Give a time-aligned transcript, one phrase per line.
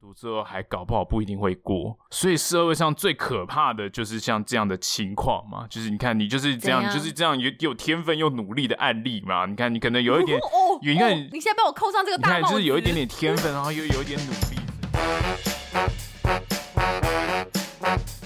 [0.00, 14.58] 读之后还搞不好不一定会过，所以社会上最可怕的就是像这样的情况嘛，就是你看你就是这样，就是这样有有天分又努力的案例嘛，你看你可能有一点， 哦，你看你现在被我扣上这个大帽子，你看就是有一点点天分，然后又有一点努力。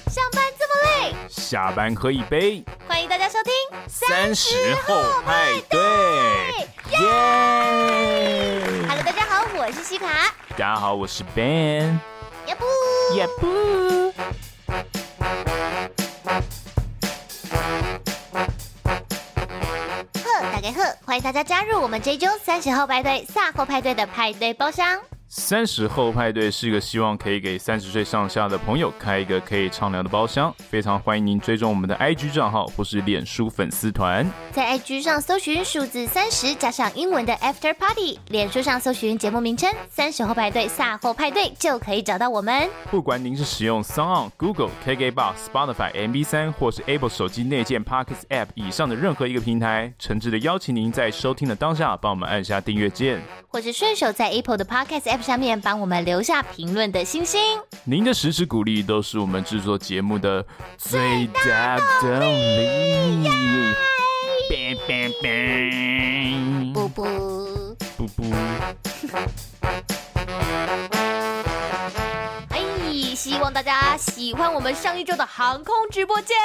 [0.07, 3.53] 上班这么累，下班喝一杯，欢迎大家收听
[3.89, 4.95] 三十后
[5.25, 5.81] 派对，
[6.93, 6.99] 耶
[8.87, 10.33] ！Hello，大家好，我是西卡。
[10.57, 11.99] 大家好，我是 Ben。
[12.47, 12.65] 耶不
[13.17, 14.13] 耶不。
[20.23, 25.01] 呵，大家好，欢迎大家加入我们这周三十号派对赛后派对的派对包厢。
[25.37, 42.71] 三十后派对是一个希望可以给三十岁上下的朋友开一个可以畅聊的包厢，非常欢迎您追踪我们的 IG 账号或是脸书粉丝团，在 IG 上搜寻数字三十加上英文的 After Party，脸书上搜寻节目名称三十后派对赛后派对就可以找到我们。
[42.89, 55.24] 不管您是使用 SoundOn、Google、KKBox、Spotify、MB 三或是 Apple 手机内建 Podcast App 以上的任何一个平台，诚挚的邀请您在收听的当下帮我们按下订阅键，或是顺手在 Apple 的 Podcast App。
[55.25, 57.41] 下面帮我们留下评论的星星，
[57.85, 60.45] 您的实时鼓励都是我们制作节目的
[60.77, 63.35] 最大动力。
[73.25, 76.37] 希望大家喜欢我们上一周的航空直播间，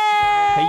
[0.56, 0.64] 嘿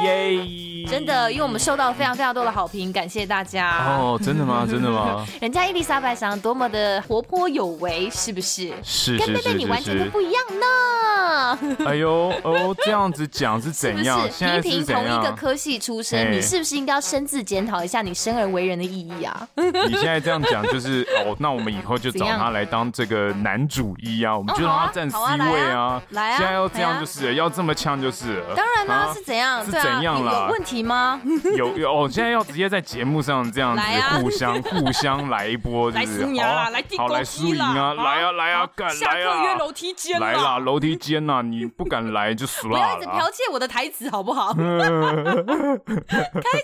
[0.82, 0.84] 耶！
[0.88, 3.96] 真的，因为我们受到了非常非常多的好评，感谢大家。
[3.96, 4.66] 哦，真的吗？
[4.68, 5.24] 真的吗？
[5.40, 8.72] 人家伊丽莎白想多么的活泼有为，是不是？
[8.82, 11.58] 是，跟贝贝你完全都不一样呢。
[11.86, 14.20] 哎呦哦，这样子讲是怎样？
[14.32, 14.62] 是不是？
[14.62, 19.46] 平平同一个科系出身，你是不是应该要深自检讨一下你生而为人的意义啊？
[19.54, 25.16] 你现在这样讲就是哦，那我们以后就找他来当这个男主一啊，我们就让他站 C
[25.52, 25.99] 位啊。
[26.10, 26.36] 来啊！
[26.36, 28.42] 现在要这样就是，啊、要这么呛就是。
[28.56, 29.64] 当然啦，是怎样？
[29.64, 30.46] 是怎样啦？
[30.46, 31.20] 有问题吗？
[31.56, 32.08] 有有哦！
[32.10, 33.82] 现在要直接在节目上这样子
[34.20, 36.70] 互相、啊、互相来一波，就是来啊！
[36.70, 37.94] 来好来输赢啊！
[37.94, 38.66] 来啊来啊！
[38.74, 39.44] 敢来啊！
[39.44, 40.58] 约楼梯间来啦！
[40.58, 41.42] 楼梯间呐！
[41.42, 42.76] 你不敢来就输了。
[42.76, 44.52] 不要一直剽窃我的台词好不好？
[44.58, 44.62] 开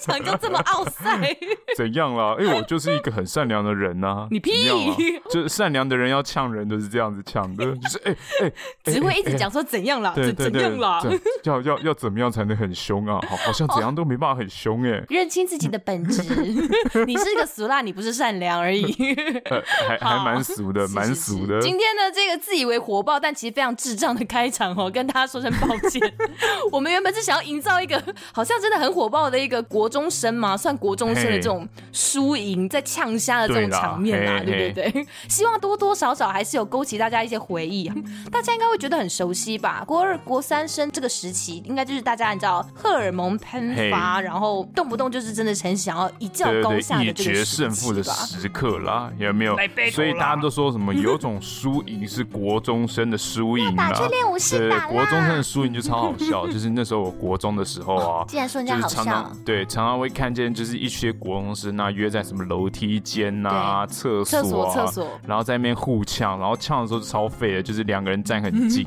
[0.03, 1.37] 场就这么傲赛？
[1.77, 2.37] 怎样啦？
[2.39, 4.27] 因为我就是一个很善良的人呐。
[4.31, 4.71] 你屁！
[5.31, 8.53] 就是善良的人要呛人就是这样子呛的，就是哎哎，
[8.85, 11.01] 只会一直讲说怎样啦，怎怎样啦，
[11.45, 13.21] 要要要怎么样才能很凶啊？
[13.29, 15.03] 好，好像怎样都没办法很凶哎。
[15.09, 16.23] 认清自己的本质，
[17.07, 18.85] 你是个俗辣，你不是善良而已。
[19.89, 21.61] 还还蛮俗的，蛮俗的。
[21.61, 26.01] 今天呢，这个自以为火爆，但其实非常智障的开场哦，跟大家说声抱歉。
[26.71, 34.91] 我们原本是想要营造一个好像真的很火爆的一个国中生嘛，算国中生的这种输赢在呛虾的这种场面啊，对不对？
[34.91, 35.07] 对？
[35.29, 37.95] 希望多多少少还是有勾起大家一些回忆啊，
[38.31, 39.83] 大家应该会觉得很熟悉吧？
[39.87, 48.13] 国二、国三生这个时期，应该就是大家你知道荷尔蒙喷发，然后动不动就是真的很想要一较高下的这个时期吧？
[48.13, 49.57] 时刻啦，有没有？
[49.91, 53.91] 所以大家都说什么有种输赢是国中生的输赢啊？
[54.51, 68.87] 对，国中生的输赢就超好笑， 就是那时候我国中的时候啊，竟然说人家好笑，对，常常会看见就是一些国中生啊约在什么楼梯间呐、厕所、厕所，然后在那边互呛，然后呛的时候超废的，就是两个人站很近，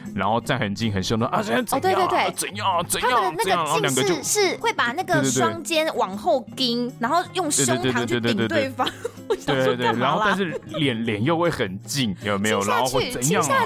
[0.15, 1.81] 然后站很近很凶的啊，怎样怎样？
[1.81, 2.85] 对对对，怎样？
[2.87, 3.09] 怎样？
[3.11, 8.87] 他们的那个近视是会把那个双肩往后盯，然后用胸膛去顶对方。
[9.45, 12.61] 对对对，然后但是脸脸又会很近，有没有？
[12.63, 13.65] 然后会怎样啊？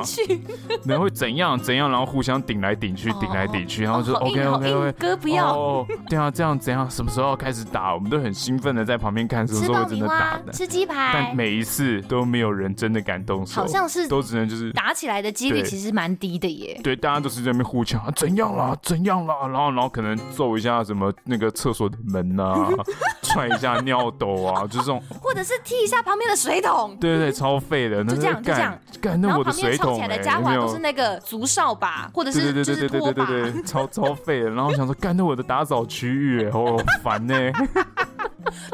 [0.85, 1.89] 然后会怎样怎样？
[1.89, 5.57] 然后互相顶来顶去，顶来顶去，然后就 OK OK OK，哥不要。
[5.57, 6.89] 哦，对啊，这样怎样？
[6.89, 7.93] 什么时候要开始打？
[7.93, 10.51] 我们都很兴奋的在旁边看，什么时候会真的打的？
[10.53, 11.11] 吃鸡排。
[11.13, 16.79] 但每一次都没有人真的敢动手，好像是都只能就是打起来的几率其实蛮低的耶。
[16.83, 18.75] 对，大家都是在那边互呛，怎样啦？
[18.81, 19.35] 怎样啦？
[19.47, 22.69] 然后然后可能揍一下什么那个厕所的门啊，
[23.23, 26.95] 踹一下尿斗啊，就这种，或者是踢一下旁边的水桶。
[26.99, 28.77] 对对对，超废的，就这样就这样。
[29.01, 33.27] 干，那我的水桶，然后旁边冲起来的家伙都是那个竹扫把，或者是就是拖把，
[33.65, 34.49] 超超废的。
[34.49, 36.63] 然后想说，干，那我的打扫区域，好
[37.03, 37.35] 烦呢。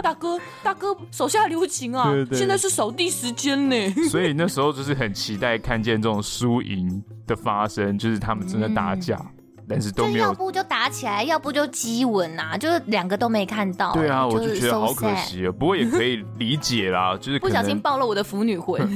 [0.03, 2.09] 大哥，大哥，手下留情啊！
[2.12, 3.89] 对对对，现在是扫地时间呢。
[4.09, 7.01] 所以那时候就是很期待看见这种输赢
[7.31, 9.19] 的发生，就是他们正在打架。
[9.71, 10.25] 但是都没有。
[10.25, 13.94] 要不就打起来，要不就激吻啊，就是两个都没看到。
[13.94, 15.51] 对啊，我就觉得好可惜啊。
[15.51, 18.81] 不过也可以理解啦，就是不小心暴露我的腐女魂。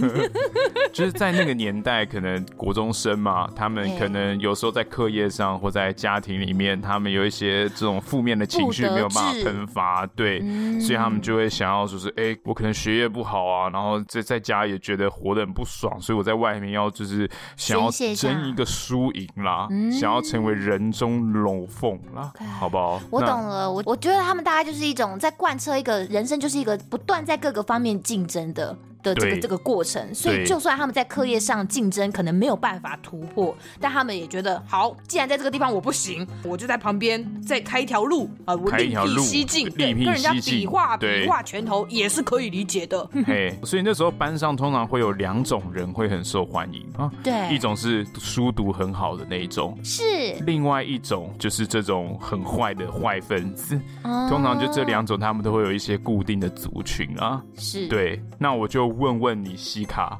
[0.92, 23.00] 就是在那个年代，可能国中生嘛，他们可能有时候在课业上或在家庭里面，他们有一些这种负面的情绪没有办法喷发，对，嗯、所以他们就会想要说是，哎、欸，我可能学业不好啊，然后在在家也觉得活得很不爽，所以我在外面要就是想要争一个输赢啦，想要成为人中龙凤啦，嗯、好不好？
[23.12, 28.76] 我懂了，我我觉得他们大概就是一种在贯彻一个人生，就是一个不断在各个方面竞争的。
[29.06, 43.07] 的这个这个过程，所以就算他们在课业上竞争，可能没有办法突破，但他们也觉得好，既然在这个地方我不行，我就在旁边再开一条路啊，我另辟蹊径，对，跟人家比划比划拳头也是可以理解的。
[43.28, 50.04] 嘿，所以那时候班上通常会有两种人会很受欢迎啊，对，一种是书读很好的那一种，是，
[50.46, 57.88] 另外一种就是这种很坏的坏分子，通常就这两种，他们都会有一些固定的族群啊，是。
[57.88, 58.94] 对，那我就。
[58.97, 60.18] 问问你，西卡。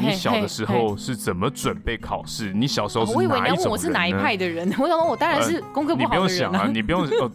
[0.00, 2.52] 你小的时候是怎么准备考试？
[2.52, 3.30] 你小时候是哪一种人？
[3.30, 4.68] 我以为你要问我是哪一派的人。
[4.78, 6.26] 我想说，我当然是功课不好的人。
[6.26, 7.30] 你不用想啊，你不用哦，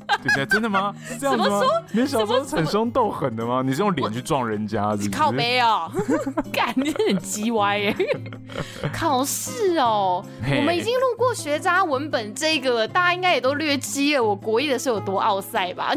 [0.49, 0.93] 真的吗？
[1.19, 1.65] 怎么说？
[1.91, 3.61] 你小时候很凶斗狠的吗？
[3.63, 4.97] 你是用脸去撞人家？
[5.11, 5.89] 靠背哦，
[6.51, 7.95] 干你很鸡歪耶。
[8.91, 10.25] 考试哦，
[10.57, 14.23] 我们已经路过学渣文本这个了，大家应该也都略知了。
[14.23, 15.93] 我国一的时候有多奥赛吧？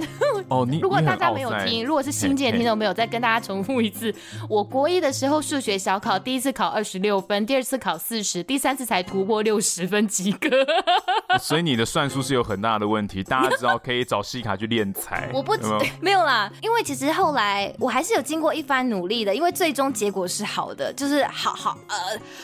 [0.49, 4.15] 哦，你如果大家没有听，如果是新进的听众没有，再跟大家重复一次。
[4.49, 6.19] 我国一的时候数学小考。
[6.29, 10.51] 第一次考二十六分，第二次考四十，第三次才突破六十分及格。
[11.41, 15.27] 所以你的算术是有很大的问题，大家知道可以找西卡去练才。
[15.33, 21.97] 我不有没， 没有啦，因为其实后来我还是有经过一番努力的，因为最终结果是好的，就是好好呃，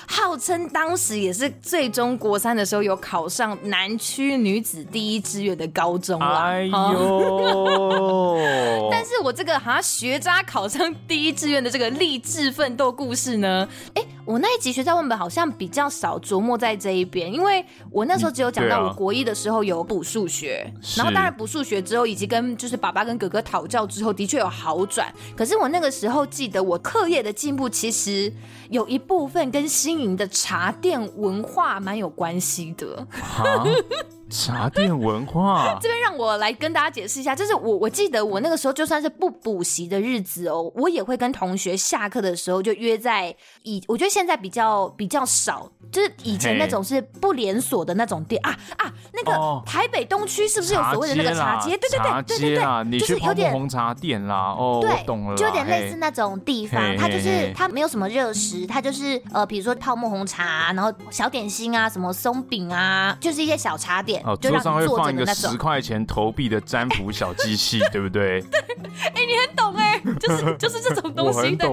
[0.08, 6.44] 号称当时也是最终国三的时候有考上南区女子第一志愿的高中啦。
[6.44, 8.38] 哎呦！
[8.90, 13.63] 但是我这个好像学渣考上第一志愿的这个励志奋斗故事呢？
[13.94, 25.12] 哎，我那一集学校文本好像比较少琢磨在这一边，因为我那时候只有讲到我国一的时候有补数学，啊、然后当然补数学之后，以及跟就是爸爸跟哥哥讨教之后，的确有好转。
[25.36, 28.32] 可是我那个时候记得，我课业的进步其实
[28.70, 33.06] 有一部分跟新营的茶店文化蛮有关系的。
[34.30, 51.76] 茶店文化， 这边让我来跟大家解释一下，就是我我记得我那个时候就算是不补习的日子哦，我也会跟同学下课的时候就约在以，我觉得现在比较比较少，就是以前那种是不连锁的那种店啊啊，那个台北东区是不是有所谓的那个茶街？
[51.76, 64.22] 对对对对对对，就是有点红茶店啦，哦，对，懂了，就有点类似那种地方，它就是它没有什么热食，它就是呃，比如说泡沫红茶，然后小点心啊，什么松饼啊，就是一些小茶点。
[64.24, 68.40] 哦，桌上会放一个十块钱投币的占卜小机器， 对不对？
[68.40, 68.60] 对，
[69.12, 69.23] 哎，
[70.20, 71.66] 就是就是这种东西，的，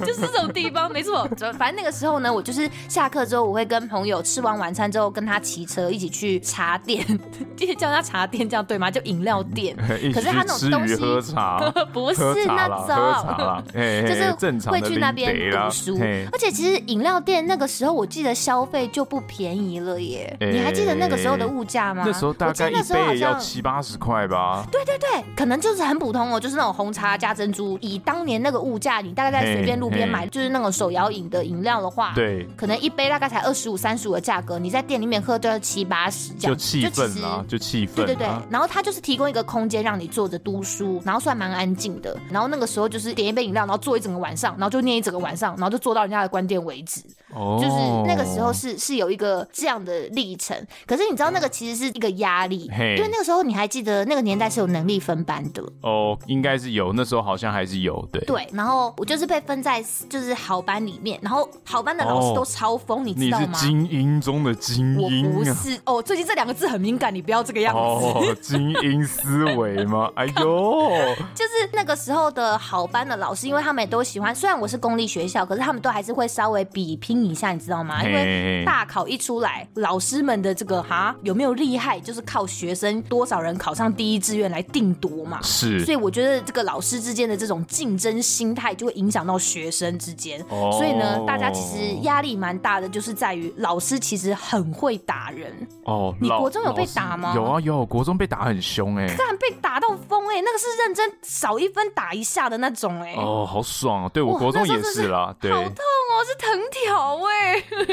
[0.00, 1.28] 就是这种地方，没错。
[1.58, 7.04] 反正那个时候呢，我就是下课之后，我会跟朋友吃完晚餐之后，跟他骑车一起去茶店，
[7.78, 8.90] 叫他茶店这样对吗？
[8.90, 9.76] 就饮料店。
[10.12, 11.58] 可是他那种东西，喝茶
[11.92, 13.62] 不是那种，
[14.06, 14.32] 就是
[14.68, 15.98] 会去那边读书。
[16.32, 20.36] 而且其实饮料店那个时候，我记得消费就不便宜了耶。
[20.40, 22.04] 你还记得那个时候的物价吗？
[22.06, 24.66] 那时候大概一杯也要七八十块吧。
[24.70, 27.73] 对对对，可能就是很普通哦，就是那种红茶加珍珠。
[27.80, 36.52] 以当年那个物价，你大概在随便路边买，就是那种手摇饮的饮料的话，对，可能一杯大概才二十五、三十五的价格，你在店里面喝都要七八十这样。
[36.52, 37.94] 就气氛啊，就气氛。
[37.96, 42.16] 对对对，然后他就是提供一个空间让你坐着读书，然后算蛮安静的。
[42.30, 47.02] 然后那个时候就是点一杯饮料，然后坐一整个晚上，然后就念一整个晚上，然后就坐到人家的关店为止。
[47.34, 47.76] 哦，就是
[48.06, 50.56] 那个时候是是有一个这样的历程。
[50.86, 58.48] 可是你知道那个其实是一个压力，因为那个时候你还记得那个年代是有能力分班的哦，应该是有，那时候好像还是有，对对。
[58.52, 63.46] 然后我就是被分在就是好班里面，然后好班的老师都超疯，你知道吗？
[63.48, 66.02] 你是精英中的精英，我不是哦。
[66.02, 67.80] 最近这两个字很敏感，你不要这个样子。
[67.80, 70.10] 哦，精英思维吗？
[70.16, 70.90] 哎呦，
[71.34, 74.34] 就是那个时候的好班的老师，因为他们也都喜欢。
[74.34, 78.02] 虽然我是公立学校，可是他们都还是会稍微比拼一下，你知道吗？
[78.04, 85.40] 因为大考一出来，老师们的这个哈有没有厉害，就是靠学生多少人考上第一志愿来定夺嘛。
[85.42, 90.40] 是，所以我觉得这个老师之间的这种竞争心态就会影响到学生之间。
[90.48, 95.52] 哦，所以呢，大家其实压力蛮大的，就是在于老师其实很会打人。
[95.84, 97.32] 哦，你国中有被打吗？
[97.34, 103.14] 有啊有，国中被打很凶哎，看被打到疯哎，那个是认真少一分打一下的那种哎。
[103.16, 104.08] 哦，好爽啊！
[104.12, 106.63] 对我国中也是啦，对，好痛哦，是藤条哎。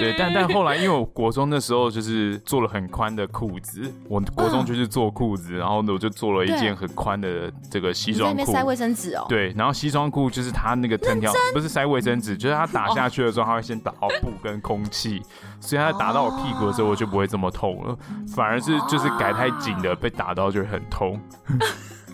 [0.01, 8.51] 对，但但后来因为我国中那时候就是做了很宽的裤子，我国中就是做裤子，嗯、然后呢我就做了一件很宽的这个西装裤。
[8.51, 9.25] 塞卫生纸哦。
[9.29, 15.21] 对，然后西装裤就是它那个藤条不是塞卫生纸，就是它打下去的时候，它会先打到布跟空气，
[15.59, 17.97] 所以它打到我屁股的时候，我就不会这么痛了，
[18.35, 21.19] 反而是就是改太紧的被打到就会很痛。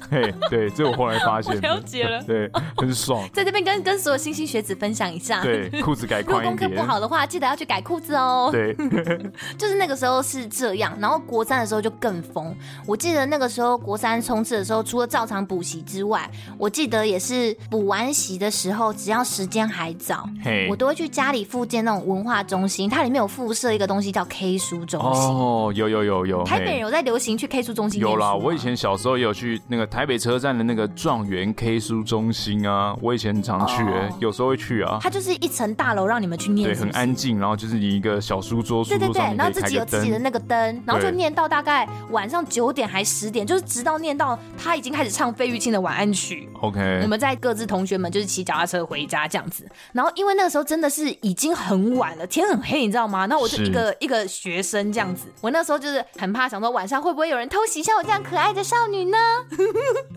[0.09, 3.27] 嘿，对，这我后来发现，了解了，对，很爽。
[3.33, 6.51] 在这边跟跟所有星星学子分享一下，对，裤子改 宽一点。
[6.53, 8.49] 如果功课不好的话，记得要去改裤子哦。
[8.51, 8.73] 对，
[9.57, 12.55] 就是那个时候是这样，然后国三的时候就更疯。
[12.85, 25.23] 我记得那个时候国三冲刺的时候，除了照常补习之外，我记得也是补完习的时候，只要时间还早，嘿，我都会去家里附近那种文化中心，它里面有附设一个东西叫 K 书中心。
[25.23, 26.43] 哦，有有有有。
[26.43, 27.99] 台北人有在流行去 K 书中心？
[27.99, 30.87] 有啦，我以前小时候也有去那个台北车站的那个。
[30.97, 34.23] 状元 K 书中心啊，我以前很常去，欸，oh.
[34.23, 34.99] 有时候会去啊。
[35.01, 36.81] 它就是一层大楼，让你们去念是是？
[36.81, 46.49] 对，很安静，然后就是一个小书桌，书桌，对对对，然后自己有自己的那个灯，然后就念到大概晚上九点还十点，就是直到念到他已经开始唱费玉清的晚安曲。
[46.61, 49.67] OK，我们在各自同学们就是骑脚踏车回家这样子。
[49.93, 53.27] 然后因为那个时候真的是已经很晚了，天很黑，你知道吗？
[53.27, 59.17] 那我就一个一个学生这样子，我那时候就是很怕，想说晚上会不会有人偷袭像我这样可爱的少女呢？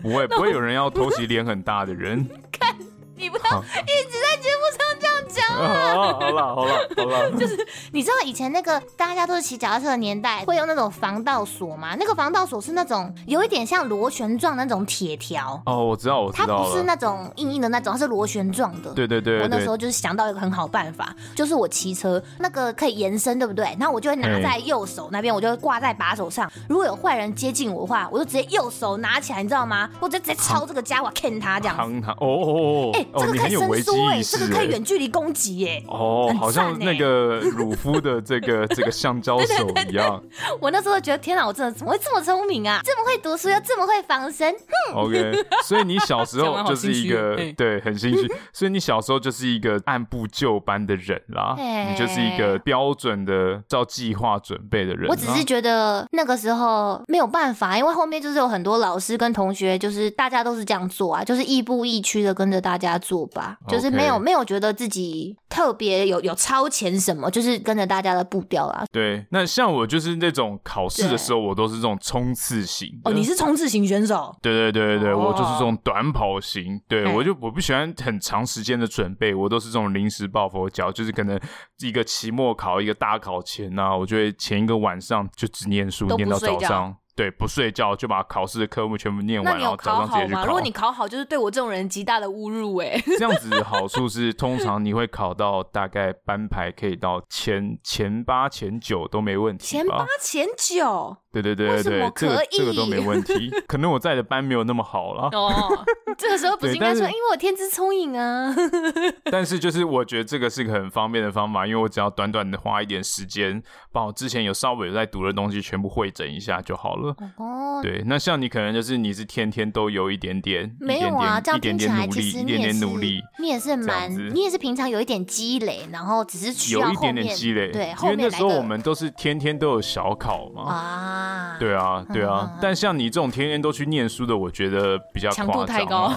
[0.01, 1.25] 不会， 不会有人要偷袭。
[1.25, 2.75] 脸很大的人， 看
[3.15, 4.90] 你不要一直在节目上
[5.39, 11.95] 好了好了好了，好了 就是你知道以前那个大家都是骑脚踏车的年代，会用那种防盗锁吗？
[11.99, 15.61] 那个防盗锁是那种有一点像螺旋状那种铁条。
[15.65, 16.57] 哦，我知道，我知道。
[16.57, 18.91] 它不是那种硬硬的那种，它是螺旋状的。
[18.91, 19.41] 对对对，对。
[19.43, 23.65] 我那时候就是想到一个很好办法，就是我骑车那个可以延伸，对不对？
[23.79, 26.51] 然后我就会拿在右手那边，我就会挂在把手上。
[26.67, 29.89] 如果有坏人接近我的话，我就直接右手拿起来，你知道吗？
[29.99, 32.07] 我直接直接抄这个家伙，Ken 他这样子。
[32.09, 32.91] 哦哦哦！
[32.93, 35.83] 哎，这个可以伸缩哎，这个可以远距离攻击耶。
[35.87, 40.23] 哦，好像那个 鲁夫的这个 这个橡胶手一样。
[40.59, 42.79] 我那时候觉得，天哪，我真的怎么会这么聪明啊？
[42.83, 44.51] 这么会读书又这么会防身。
[44.53, 44.95] 哼。
[44.95, 51.55] OK，所以你小时候 就是一个对很心虚，所以你小时候就是一个按部就班的人啦。
[51.57, 55.09] 你就是一个标准的照计划准备的人。
[55.09, 65.10] 我只是觉得那个时候没有办法，因为后面就是有很多老师跟同学，就是大家都是这样做啊，就是亦步亦趋的跟着大家做吧，就是没有没有觉得自己
[65.49, 65.91] 特别。
[66.07, 68.83] 有有超前什么，就是跟着大家的步调啊。
[68.91, 72.89] 对，那像我就是那种考试的时候，我都是这种冲刺型。
[73.03, 74.35] 哦，你是冲刺型选手？
[74.41, 76.81] 对对对对，哦、我就是这种短跑型。
[76.87, 81.39] 对，我就我不喜欢很长时间的准备，我都是这种临时抱佛脚，就是可能
[81.79, 86.95] 一个期末考、一个大考前啊，我就会前一个晚上就只念书，念到早上。
[87.15, 90.45] 对，不睡觉就把考试的科目全部念完，然后早上直接去考。
[90.45, 93.01] 如果你考好，就是对我这种人极大的侮辱哎。
[93.17, 99.65] 这样子的好处是，通常你会考到大概班排可以到前前八、前九都没问题。
[99.65, 101.17] 前八、前九。
[101.31, 103.49] 对对对对对，这个这个都没问题。
[103.67, 105.29] 可能我在的班没有那么好了。
[105.31, 105.85] 哦，
[106.17, 108.53] 这个时候不是应该说，因为我天资聪颖啊。
[109.31, 117.15] 但是就是我觉得这个是个很方便的方法，因为我只要短短的花一点时间，把我之前有稍微有在读的东西全部汇整一下就好了。
[117.37, 117.79] 哦。
[117.81, 127.71] 对，那像你可能就是你是天天都有一点点，没有啊，这样听起来其实一点点努力，你也是蛮，你也是平常有一点积累，然后只是有一点点积累。
[127.71, 130.63] 对，因为那时候我们都是天天都有小考嘛。
[130.63, 131.20] 啊。
[131.59, 135.31] 对啊，对啊，但像你这种天天都去念书的，我觉得比较。
[135.31, 136.13] 强度太高。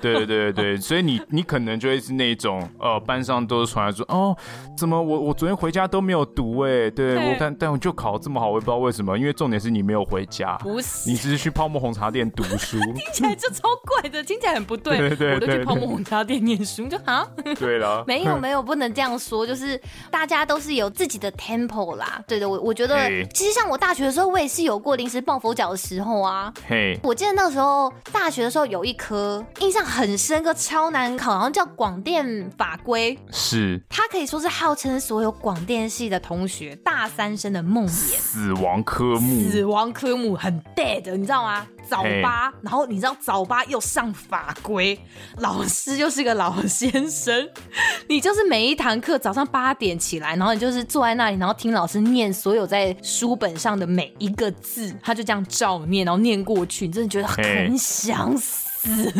[0.00, 4.36] 对对对对， 所以你你可能就会是那种呃，班上都是传来说哦，
[4.76, 14.96] 怎么我我昨天回家都没有读哎，对我但但我就考这么好，我也不知道为什么，因为重点是你没有回家，不是，你只是去泡沫红茶店读书， 听起来就超怪的，听起来很不对。
[14.98, 17.26] 对对对，我都去泡沫红茶店念书，就啊，
[17.58, 19.80] 对了，没有没有，不能这样说，就是
[20.10, 22.22] 大家都是有自己的 tempo 啦。
[22.28, 33.80] 对的，我我觉得其实像我大学的时候，我也是有过临时抱佛脚的时候啊，嘿，我记得那个时候大学的时候有一科印象很深刻，超难考，好像叫广电法规，是。
[33.88, 41.66] 它可以说是号称所有广电系的同学大三生的梦魇，死亡科目，死亡科目很 dead，你知道吗？
[41.88, 44.98] 早八，然后你知道早八又上法规，
[45.38, 47.48] 老师又是个老先生，
[48.08, 58.71] 你就是每一堂课早上八点起来，然后你就是坐在那里，然后听老师念所有在书本上的每一个字，他就这样照念，然后念过去，你真的觉得很想死。
[58.82, 59.12] 死。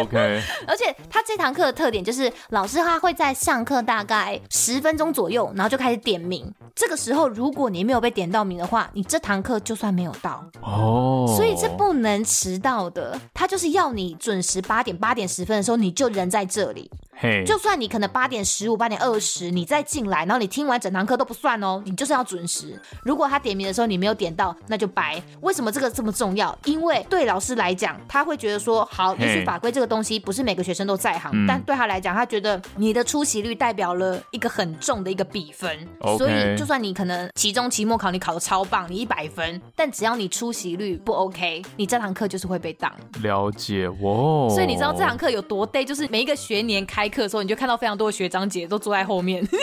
[0.00, 6.52] OK， 而且他这堂课的特点就是，老师他会在上课大概十分钟左右，然后就开始点名。
[6.74, 11.26] 这个时候，如果你没有被点到名的话，你这堂课就算没有到哦。
[11.36, 16.90] 所以这不能迟到的，他就是要你准时八点八点十分的时候，你就人在这里。
[17.22, 22.80] 嘿，就算你可能八点十五、八点二十，你再进来，然后你听完整堂课都不算哦，你就是要准时。
[23.04, 25.22] 如果他点名的时候你没有点到，那就白。
[25.42, 26.56] 为什么这个这么重要？
[26.64, 35.70] 因为对老师来讲，他会觉得说，好，也许法规这个东西不是每个学生都在行，但对他来讲，他觉得你的出席率代表了一个很重的一个比分。
[36.18, 42.92] 所以就算你可能期中、期末考你考的超棒，你一百分，但只要你出席率不 OK，你这堂课就是会被挡。
[43.22, 44.48] 了解，哦！
[44.50, 45.84] 所以你知道这堂课有多累？
[45.84, 49.46] 就是每一个学年开课的时候，你就看到非常多的学长姐都坐在后面。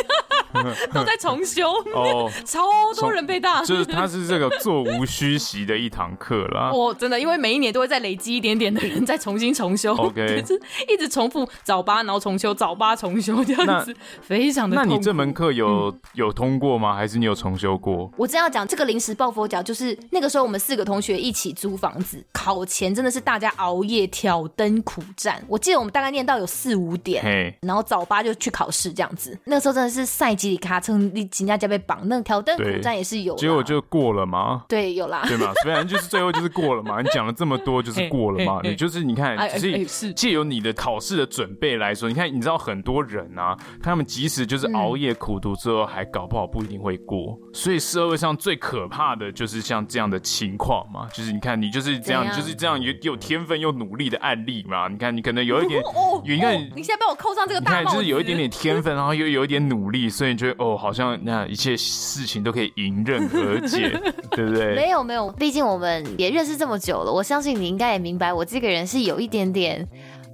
[0.93, 2.61] 都在重修 哦，超
[2.99, 6.71] 多人被当，就是他是这个座无虚席的一堂课啦。
[6.73, 14.75] 哦，真的，因为每一年都会再累积一点点的人再重新重修，OK，就是一直重复早八，然后重修早八重修这样子，非常的。
[14.75, 16.93] 那你这门课有、嗯、有通过吗？
[16.93, 18.11] 还是你有重修过？
[18.17, 25.41] 我真要讲这个临时抱佛脚，就是那个时候我们四个同学一起租房子，考前真的是大家熬夜挑灯苦战。
[25.47, 29.39] 我记得我们大概念到有四五点.然后早八就去考试这样子。
[29.45, 30.57] 那个时候真的是赛季。
[30.57, 34.63] 卡车你请假就被绑，那挑灯苦战也是有，结果就过了吗？
[34.67, 36.99] 对，有啦，对嘛，虽然就是最后就是过了嘛。
[37.01, 38.59] 你讲了这么多，就是过了嘛。
[38.63, 47.37] 你就是你看，其实是借由你的考试的准备来说，你看，你知道很多人啊，他们即使就是熬夜苦读之后，还搞不好不一定会过。
[47.53, 54.87] 所以社会上最可怕的就是像这样的情况嘛，就是你看你就是这样，就是这样有有天分又努力的案例嘛。
[54.87, 55.83] 你看你可能有一点，
[56.25, 60.37] 你看你现在被我扣上这个大帽子，你看就是有一点点天分，然后又有一点努力，所以你。
[60.37, 63.89] 觉得哦，好像那一切事情都可以迎刃而解，
[64.29, 64.75] 对不对？
[64.77, 69.85] 没有没有，毕竟我们也认识这么久了，我相信你应该也明白，我这个人是有一点点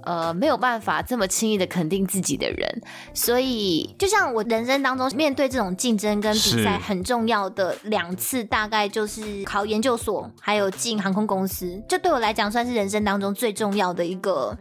[0.04, 2.82] 呃没有办法这么轻易的肯定自己的人。
[3.12, 14.56] 所以，就像我人生当中面对这种竞争跟比赛很重要的两次，大概就是考研究所，还有进航空公司，就对我来讲算是人生当中最重要的一个。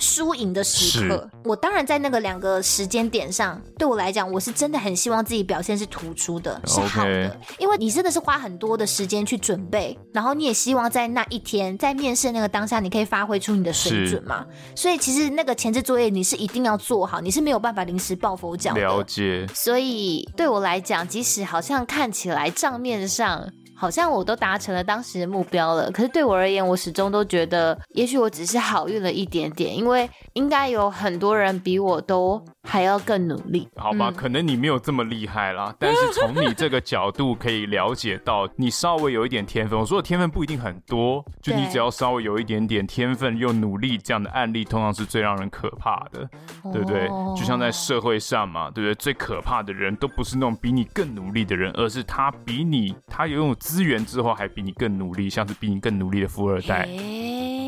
[0.00, 14.46] 输赢的时刻，我当然在那个两个时间点上，对我来讲，我是真的很希望自己表现是突出的，是好的.因为你真的是花很多的时间去准备，然后你也希望在那一天，在面试那个当下，你可以发挥出你的水准嘛。
[14.74, 18.80] 所以其实那个前置作业你是一定要做好，你是没有办法临时抱佛脚的。
[18.80, 19.46] 了解。
[19.54, 23.46] 所以对我来讲，即使好像看起来账面上。
[23.80, 32.38] 好像我都达成了当时的目标了，可是对我而言，我始终都觉得，也许我只是好运了一点点，因为应该有很多人比我都
[32.70, 33.68] 还要更努力。
[33.74, 39.76] 好吧，嗯、可能你没有这么厉害啦， 但是从你这个角度可以了解到，你稍微有一点天分。
[39.76, 46.28] 我说的天分不一定很多，就你只要稍微有一点点天分又努力，这样的案例通常是最让人可怕的，
[46.72, 47.08] 对不对？
[47.08, 48.94] 哦、就像在社会上嘛，对不对？
[48.94, 56.88] 最可怕的人都不是那种比你更努力的人，而是他比你，他拥有资源之后还比你更努力，像是比你更努力的富二代。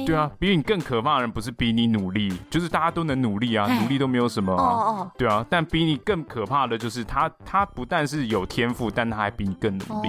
[0.07, 5.11] 对啊，比你更可怕的人不是比你努力，就是大家都能努力啊，努力都没有什么啊。
[5.17, 10.09] 对啊，但比你更可怕的就是他，他不但是有天赋，但他还比你更努力。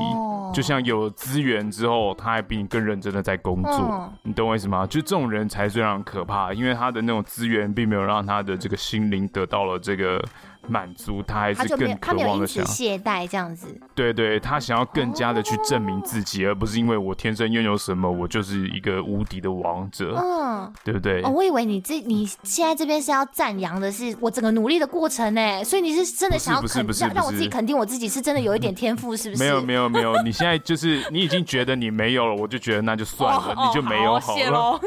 [0.54, 4.14] 就像有资源之后，他还比你更认真的在工作。
[4.24, 4.86] 你懂我意思吗？
[4.86, 10.24] 就这种人才最让人可怕，因为他的那种资源并没有让他的这个心灵得到了这个。
[10.68, 21.22] 满足他还是更渴望的想懈怠这样子，对对，他想要更加的去证明自己，而不是因为我天生拥有什么，我就是一个无敌的王者，嗯，对不对？
[21.24, 29.44] 哦，我以为你这你现在这边是要赞扬的是我整个努力的过程呢，所以你是真的想要肯定让我自己肯定我自己是真的有一点天赋，是不是？
[29.44, 34.80] 没有没有没有，你现在就是你已经觉得你没有了，我就觉得那就算了， 你就没有好了。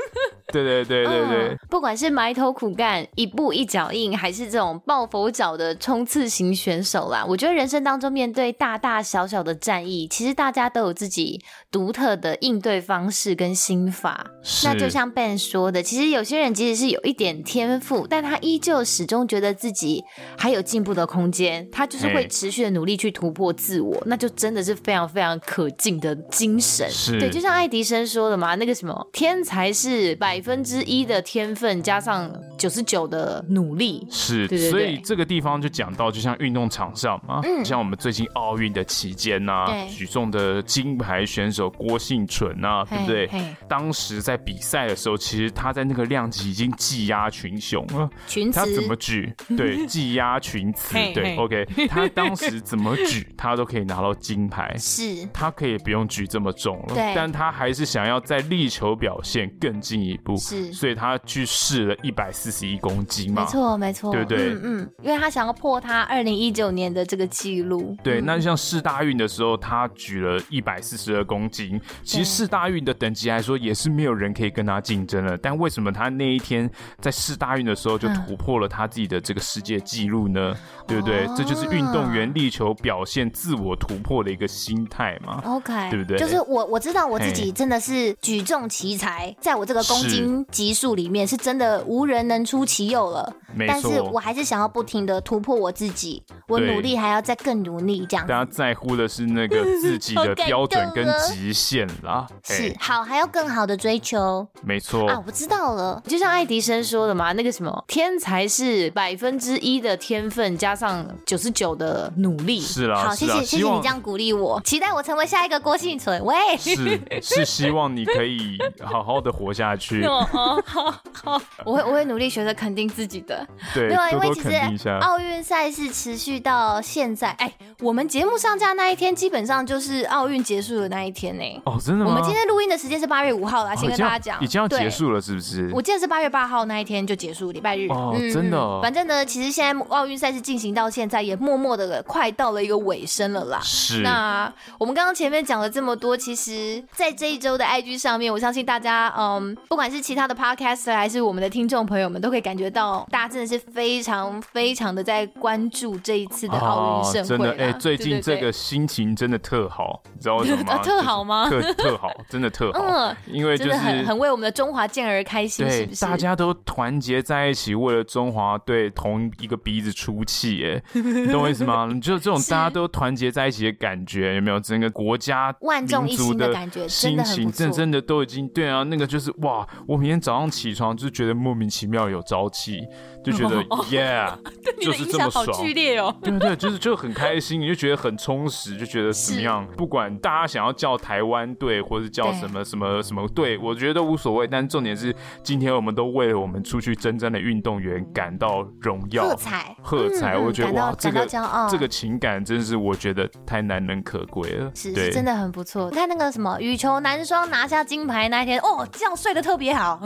[0.53, 14.27] 对对对对对，嗯，不管是埋头苦干、一步一脚印，还是这种抱佛脚的冲刺型选手啦，我觉得人生当中面对大大小小的战役，其实大家都有自己独特的应对方式跟心法。
[14.65, 20.05] 那就像 Ben 说的，其实有些人即使是有一点天赋，但他依旧始终觉得自己
[20.39, 26.89] 还有进步的空间，他就是会持续的努力去突破自我，那就真的是非常非常可敬的精神。
[26.91, 34.07] 是对，就像爱迪生说的嘛，那个什么天才是百分之一的天分加上九十九的努力。
[34.11, 43.31] 是，对对对，所以这个地方就讲到，就像运动场上嘛，嗯、像我们最近奥运的期间呐、啊，举重的金牌选手郭婞淳啊，对不对？
[43.69, 48.09] 当时在比赛的时候，其实他在那个量级已经技压群雄了。
[48.27, 49.33] 群，他怎么举？
[49.57, 50.95] 对，技压群雌。
[51.13, 54.75] 对，OK，他当时怎么举， 他都可以拿到金牌。
[54.79, 60.26] 是，他可以不用举这么重了，对，但他还是想要在力求表现更进一步。
[60.39, 63.43] 是，所以他去试了一百四十一公斤嘛。
[63.43, 64.55] 没错，没错，对不对？
[64.55, 67.95] 嗯嗯，因为他想要破他二零一九年的这个记录。
[68.03, 71.79] 对，那像世大运的时候，他举了一百四十二公斤。
[72.03, 75.37] 其实世大运的等级来说，也是没有人可以跟他竞争了。
[75.37, 80.55] 但为什么他那一天在世大运的时候就突破了他自己的这个世界纪录呢？
[80.87, 81.27] 对不对？
[81.37, 85.43] 这就是运动员力求表现、自我突破的一个心态嘛。
[85.45, 86.17] OK，对不对？
[86.17, 90.16] 就是我我知道我自己真的是举重奇才，在我这个公斤
[90.51, 93.33] 级数里面是真的无人能出其右了。
[93.55, 93.73] 没错。
[93.73, 98.27] 但是我还是想要不停的突破我自己，我努力还要再更努力这样。
[98.27, 102.27] 大家在乎的是那个自己的 标准跟极限啦。
[102.45, 104.47] 是，好，还要更好的追求。
[104.63, 105.09] 没错。
[105.09, 112.61] 啊，我知道了，就像爱迪生说的嘛，那个什么，天才是百分之一的天分加上九十九的努力。
[112.61, 113.05] 是啦。
[113.07, 116.23] 好，谢谢谢谢你这样鼓励我，期待我成为下一个郭幸存。
[116.25, 120.06] 喂，是是希望你可以好好的活下去。
[120.33, 123.47] 哦，好好， 我会我会努力学着肯定自己的。
[123.75, 131.63] 对，没有，因为其实奥运赛事持续到现在，哎，我们节目上架那一天，基本上就是奥运结束的那一天呢。
[131.65, 132.11] 哦，真的吗？
[132.11, 135.71] 我们今天录音的时间是八月五号啦，先跟大家讲，已经要结束了，是不是？
[135.75, 137.87] 我记得是八月八号那一天就结束，礼拜日。
[137.89, 138.81] 哦，真的。
[138.81, 143.61] 反正呢，其实现在奥运赛事进行到现在，也默默的快到了一个尾声了啦。
[143.63, 144.03] 是。
[144.03, 157.29] 那我们刚刚前面讲了这么多，其实，在这一周的 IG 上面，我相信大家，嗯，不管是其他的 Podcaster 还是我们的听众朋友们，都可以感觉到，大家真的是非常非常的在关注这一次的奥运盛会。
[157.29, 160.79] 真的，哎，最近这个心情真的特好，你知道为什么吗？
[160.85, 161.49] 特好吗？
[161.49, 162.81] 特特好，真的特好。
[162.81, 166.05] 嗯，因为就是很很为我们的中华健儿开心，是不是？
[166.05, 171.89] 大家都团结在一起，为了中华队同一个鼻子出气，哎，你懂我意思吗？
[172.03, 174.57] 就这种大家都团结在一起的感觉，有没有？
[174.67, 182.87] 整个国家万众一心的感觉，心情真真的都已经对啊，那个就是哇，我明天早上起床就觉得莫名其妙有朝气。
[183.27, 183.57] 就觉得，
[183.91, 184.37] Yeah，
[184.81, 186.15] 就是这么爽，剧烈哦。
[186.23, 189.67] 对对，就是就很开心，你就觉得很充实，就觉得怎么样？
[189.77, 194.47] 不管大家想要叫台湾队，或是叫什么什么什么队，我觉得都无所谓。
[194.47, 200.39] 但重点是，今天我们都为了我们出去征战的运动员感到荣耀，喝彩，喝彩。
[200.39, 201.27] 我觉得哇，这个
[201.69, 204.71] 这个情感真是我觉得太难能可贵了。
[204.75, 205.91] 是，是真的很不错。
[205.91, 210.01] 你看那个什么羽球男双拿下金牌那一天，哦，觉睡得特别好，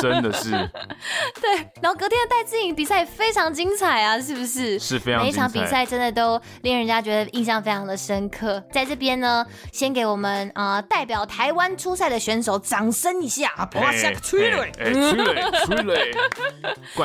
[0.00, 0.50] 真的是。
[0.50, 4.76] 对，然后隔天的戴资颖比赛非常精彩啊，是不是？
[4.80, 5.22] 是非常。
[5.22, 8.60] 每一场比赛真的都令人家觉得印象非常的深刻。
[8.72, 16.10] 在这边呢，先给我们啊、呃、代表台湾出赛的选手掌声一下，哇，下个催泪，催泪，催泪。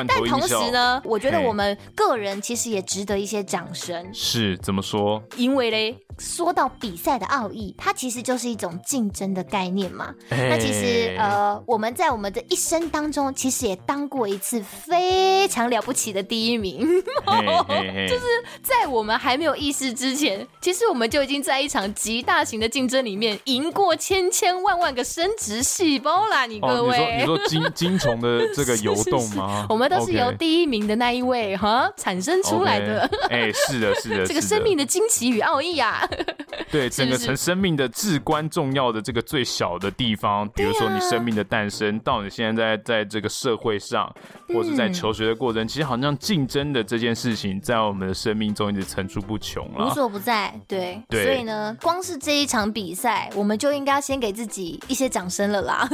[0.08, 4.12] 但同时呢，我觉得我们个人其实也值得一些掌声。
[4.12, 5.22] 是怎么说？
[5.36, 5.96] 因为嘞。
[6.18, 10.14] 说到比赛的奥义，它其实就是一种竞争的概念嘛。
[10.30, 16.80] 欸、那其实呃，我们在我们的一生当中，其实也当过一次非常了不起的第一名。
[18.08, 18.24] 就是
[18.62, 26.46] 在我们还没有意识之前，其实我们就已经在一场极大型的竞争里面赢过千千万万个生殖细胞啦！
[26.46, 29.48] 你各位，哦、你说你说 精精虫的这个游动吗？
[29.48, 33.08] 是是是，我们都是由第一名的那一位哈.产生出来的。
[33.30, 33.52] 哎、okay.
[33.52, 36.03] 欸，是的，是的， 这个生命的惊奇与奥义啊！
[36.70, 44.12] 对，整个成生命的至关重要的这个最小的地方，比如说你生命的诞生，到你现在在在这个社会上，
[44.48, 50.52] 或是在求学的过程，其实好像竞争的这件事情，在我们的生命中一直层出不穷了，无所不在。
[50.66, 55.88] 对，所以呢，光是这一场比赛，我们就应该要先给自己一些掌声了啦。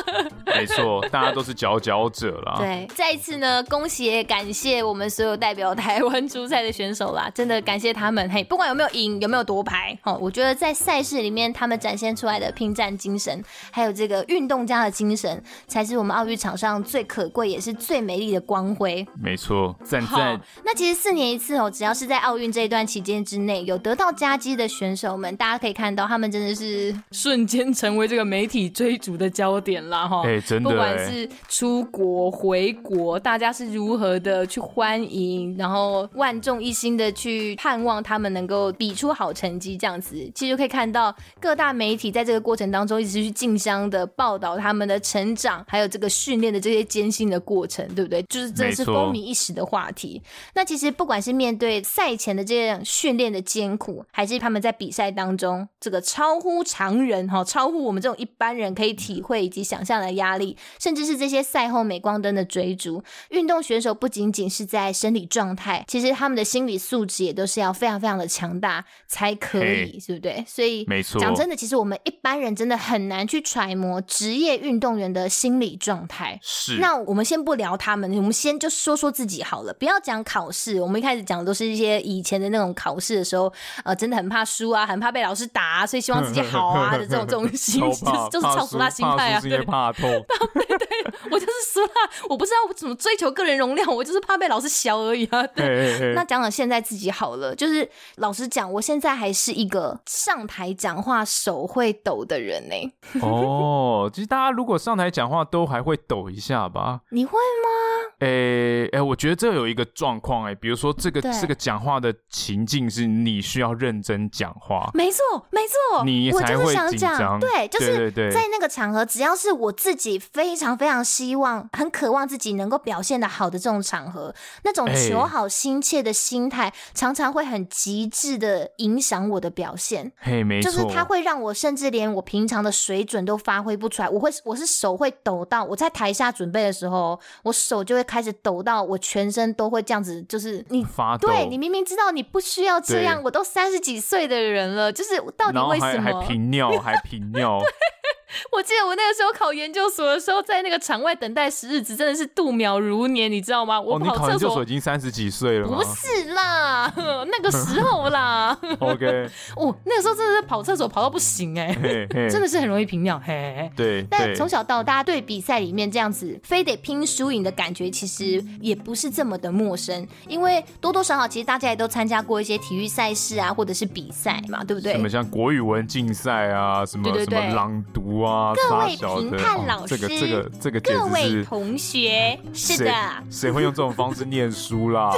[0.46, 2.56] 没错，大家都是佼佼者啦。
[2.58, 8.30] 对，再一次呢，恭喜也感谢我们所有代表台湾 出赛的选手啦，真的感谢他们。
[8.30, 9.98] 嘿，不管有没有赢，有没有夺牌。
[10.04, 19.04] 哦，我觉得在赛事里面，他们展现出来的拼战精神，还有这个运动家的精神，才是我们奥运场上最可贵也是最美丽的光辉。
[19.20, 20.40] 没错，赞赞。
[20.64, 30.06] 那其实四年一次哦，只要是在奥运这一段期间之内有得到佳绩的选手们，大家可以看到，他们真的是瞬间成为这个媒体追逐的焦点啦。
[30.06, 30.22] 哈。
[30.26, 30.70] 哎，真的。
[30.70, 48.22] 不管是出国回国，大家是如何的去欢迎，然后万众一心的去盼望他们能够比出好成成绩这样子，其实就可以看到各大媒体在这个过程当中一直去竞相的报道他们的成长，还有这个训练的这些艰辛的过程，对不对？
[48.28, 50.22] 就是真的是风靡一时的话题。
[50.54, 70.44] 那其实不管是面对赛前的这样训练的艰苦，还是他们在比赛当中这个超乎常人哈，超乎我们这种一般人可以体会以及想象的压力，甚至是这些赛后镁光灯的追逐，运动选手不仅仅是在生理状态，其实他们的心理素质也都是要非常非常的强大才可以，是不对？
[70.46, 76.38] 所以，没错，讲真的，其实我们一般人真的很难去揣摩职业运动员的心理状态。
[76.42, 80.80] 是，那我们先不聊他们，我们先就说说自己好了，不要讲考试。
[80.80, 83.52] 我们一开始讲的都是一些以前的那种考试的时候，
[83.84, 90.08] 呃，真的很怕输啊，很怕被老师打啊，所以希望自己好啊的这种这种 心，就是就是超俗辣心态啊，对，怕痛，
[90.54, 90.88] 对对，
[91.30, 95.46] 我就是俗辣，我不知道我怎么追求个人容量，我就是怕被老师削而已啊。
[95.48, 102.92] 对，那讲讲现在自己好了，就是老实讲，我现在还是一个上台讲话手会抖的人呢、欸。
[103.20, 107.02] 哦，其实大家如果上台讲话都还会抖一下吧？
[107.10, 108.01] 你会吗？
[108.22, 115.18] 诶、欸、诶、欸，我觉得这有一个状况诶，比如说这个这个讲话的情境是你需要认真讲话，没错
[115.50, 117.40] 没错，你才会紧张。
[117.40, 124.32] 对，就是在那个场合，只要是我自己非常非常希望、很渴望自己能够表现的好的这种场合，
[124.62, 130.12] 那种求好心切的心态，欸、常常会很极致的影响我的表现。
[130.18, 134.08] 嘿，没错，就是它会让我甚至连我平常的水准都发挥不出来。
[134.08, 138.06] 我会，我是手会抖到，我在台下准备的时候，我手就会。
[138.12, 146.02] 开始抖到我全身都会这样子，就是你发抖，对，你明明知道你不需要这样，我都三十几岁的人了，就是到底为什么？
[146.02, 147.58] 还频尿，还频尿。
[148.50, 153.80] 我记得我那个时候考研究所的时候，在那个场外等待时日子真的是度秒如年，你知道吗？
[153.80, 155.68] 我跑厕所已经三十几岁了？
[155.68, 158.56] 不是啦，那个时候啦。
[158.80, 163.20] OK， 哦，那个时候真的是跑厕所跑到不行哎、欸，真的是很容易平尿。
[163.24, 164.06] 嘿，对。
[164.10, 174.92] 但从小到大对比赛里面这样子非得拼输赢的感觉，其实也不是这么的陌生，因为多多少少其实大家也都参加过一些体育赛事啊，或者是比赛嘛，对不对？
[174.92, 178.21] 什么像国语文竞赛啊，什么什么朗读。
[178.22, 182.94] 哇各位评判老师，哦、这个这个这个，各位同学， 是的，
[183.28, 185.10] 谁会用这种方式念书啦？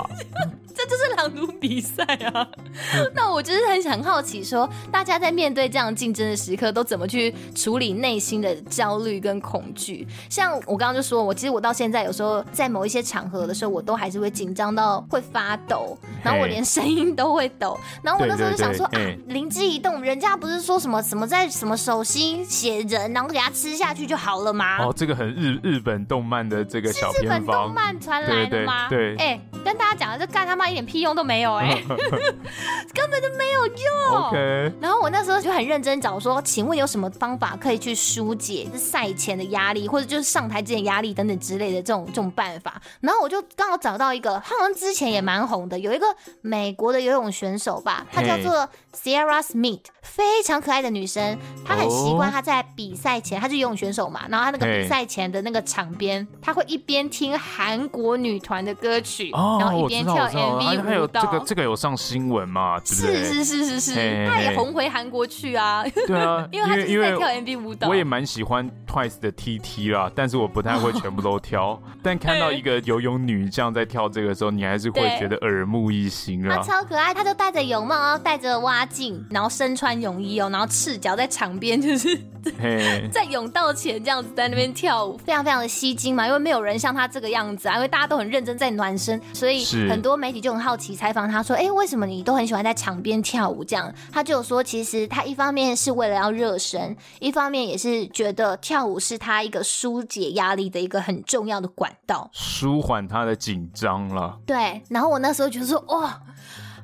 [0.75, 2.47] 这就是朗读比赛啊！
[3.15, 10.07] 那我就是很很好奇说，说大家在面对这样竞争的时刻，都怎么去处理内心的焦虑跟恐惧？
[10.29, 17.79] 像我刚刚就说，我其实我到现在有时候在某一些场合的时候，我都还是会紧张到会发抖，然后我连声音都会抖。
[18.03, 24.85] 然后我那时候就想说啊，灵机一动，人家不是说什么什么在什么手心写人，然后给他吃下去就好了吗？
[24.85, 28.89] 哦，这个很日日本动漫的这个小偏方，是日本动漫传来的吗？
[28.89, 30.64] 对，哎、欸，跟大家讲的，这干他妈！
[30.69, 34.27] 一点屁用都没有哎、 欸，根本就没有用。
[34.29, 42.81] OK，然后我那时候就很认真找说，请问有什么方法可以去疏解赛前的压力，或者就是上台之前压力等等之类的这种这种办法。
[43.01, 46.07] 然后我就刚好找到一个，好像之前也蛮红的，有一个
[46.41, 51.39] 美国的游泳选手吧，她叫做 Sierra Smith，非常可爱的女生。
[51.67, 60.54] 她很习惯她在比赛前，她是游泳选手嘛，然后她那个比赛前的那个场边，她会一边听韩国女团的歌曲，然后一边跳 M。
[60.61, 62.79] 还还有这个这个有上新闻嘛？
[62.81, 63.25] 对不对？
[63.25, 65.85] 是是是是是，他也红回韩国去啊。
[66.07, 67.89] 对啊， 因为他就是在跳 MV 舞蹈。
[67.89, 71.81] 我也蛮喜欢 Twice 的 TT 啦，但是我不太会全部都跳。
[72.03, 76.57] 但看到一个游泳女这样在跳这个的时候，你还是会觉得耳目一新啊。
[76.57, 82.19] 她超可爱，她就戴着泳帽，然后戴着蛙镜，然后身穿泳衣哦，然后赤脚在场边，就是
[83.11, 86.27] 在泳道前这样子在那边跳舞，非常非常的吸睛嘛。
[86.27, 104.83] 因为没有人像她这个样子啊，因为大家都很认真在暖身，所以很多媒体就很好奇采访他说：“哎、欸，为什么你都很喜欢在场边跳舞？”这样，他就说：“其实他一方面是为了要热身，一方面也是觉得跳舞是他一个疏解压力的一个很重要的管道，舒缓他的紧张了。”对。
[104.91, 106.21] 然后我那时候觉得说：“哇。”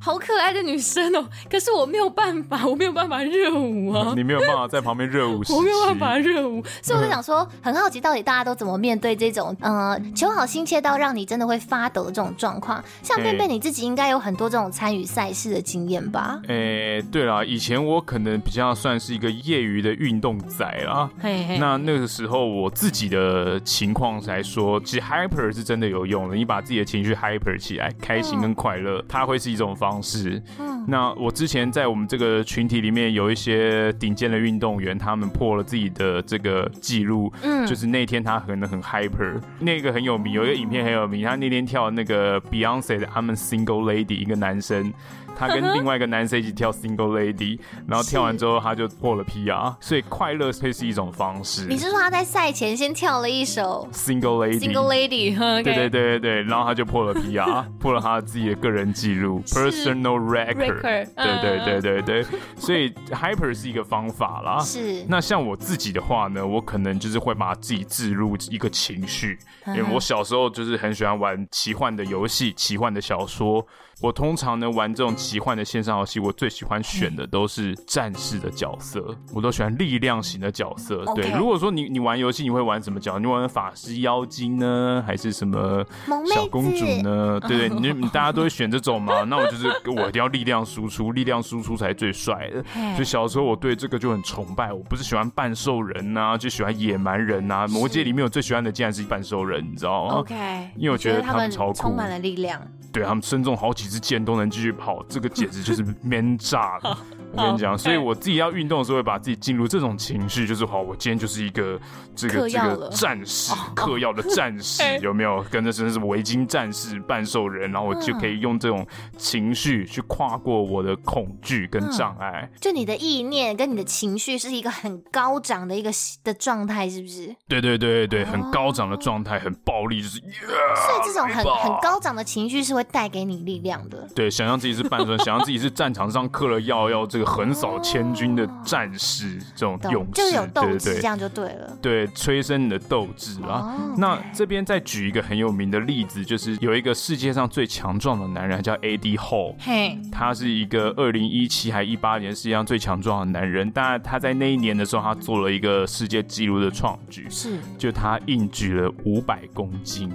[0.01, 4.13] 好可爱的女生哦，可是我没有办法， 我没有办法热舞啊！
[4.17, 12.83] 你没有办法在旁边热舞， 我没有办法热舞，所以我就想说，很好奇到底大家都怎么面对这种呃求好心切到让你真的会发抖的这种状况。
[13.03, 16.41] 像贝贝你自己应该有很多这种参与赛事的经验吧？
[16.49, 21.11] 哎、欸，对啦，以前我可能比较算是一个业余的运动仔啦。
[21.21, 26.37] 嘿嘿，那那个时候我自己的情况来说，其实 hyper 是真的有用的。
[26.37, 30.41] 你把自己的情绪 hyper 起来，开心跟快乐，嗯、它会是一种方方式。
[30.59, 37.33] 嗯，那我之前在我们这个群体里面有一些顶尖的运动员，他们破了自己的这个记录。
[37.43, 44.93] 嗯，就是那天他可能很 hyper，那个很有名，有一个影片很有名，他那天跳那个 Beyonce 的 I'm a Single Lady，一个男生
[45.37, 51.67] 他跟另外一个男生一起跳 Single Lady，然后跳完之后他就破了 PR，所以快乐会是一种方式。
[51.67, 61.09] 你是说他在赛前先跳了一首 Single Lady？Single Lady，对对对对对，然后他就破了 PR，破了他自己的个人记录 Personal Record。
[61.15, 64.59] 对对对对对，所以 Hyper 是一个方法啦。
[64.61, 65.05] 是。
[65.09, 69.39] 那像我自己的话呢，我可能就是会把自己置入一个情绪，
[69.69, 73.67] 因为我小时候就是很喜欢玩奇幻的游戏、奇幻的小说。
[74.01, 81.05] 我通常呢玩这种奇幻的线上游戏，我最喜欢选的都是战士的角色，我都喜欢力量型的角色。
[81.15, 83.19] 对.如果说你你玩游戏，你会玩什么角色？
[83.19, 85.85] 你玩法师、妖精呢，还是什么
[86.33, 87.39] 小公主呢？
[87.41, 89.23] 对 对，你你大家都会选这种嘛？
[89.25, 92.65] 那我就是我一定要力量输出，力量输出才最帅的。
[92.95, 94.73] 所以小时候我对这个就很崇拜。
[94.73, 97.67] 我不是喜欢半兽人呐、啊，就喜欢野蛮人呐、啊。
[97.69, 102.61] 魔界里面我最喜欢的竟然是半兽人，你知道吗？OK，因为我觉得他们超酷，充满了力量。
[102.93, 106.97] 对，他们身中好几支箭都能继续跑，这个简直就是 man 炸了。
[107.33, 111.79] 我跟你讲，所以我自己要运动的时候，会把自己进入这种情绪，就是好，我今天就是一个
[112.17, 115.41] 这个这个战士，嗑药的战士，有没有？
[115.51, 122.49] 跟着真的是围巾战士、半兽人，然后我就可以用这种情绪去跨过我的恐惧跟障碍。
[122.61, 125.91] 就你的意念跟你的情绪是一个很高涨的一个
[126.25, 127.35] 的状态，是不是？
[127.49, 130.19] 对对对对，很高涨的状态，很暴力，就是。
[130.19, 134.07] 所以这种很很高涨的情绪是会带给你力量的。
[134.15, 137.31] 对，想象自己是半尊，想象自己是战场上嗑了药要这个。
[137.31, 141.79] 横扫千军的战士，这种勇士，就有斗志，这样就对了。
[141.81, 143.79] 对，催生你的斗志啊。
[143.79, 149.55] Oh, 那这边再举一个很有名的例子，就是有一个世界上最强壮的男人，叫 Eddie Hall。
[149.61, 153.71] 嘿，他是一个二零一七还一八年世界上最强壮的男人。
[153.71, 160.13] 当然，他在那一年的时候，他做了一个世界纪录的创举，是，就他硬举了五百公斤。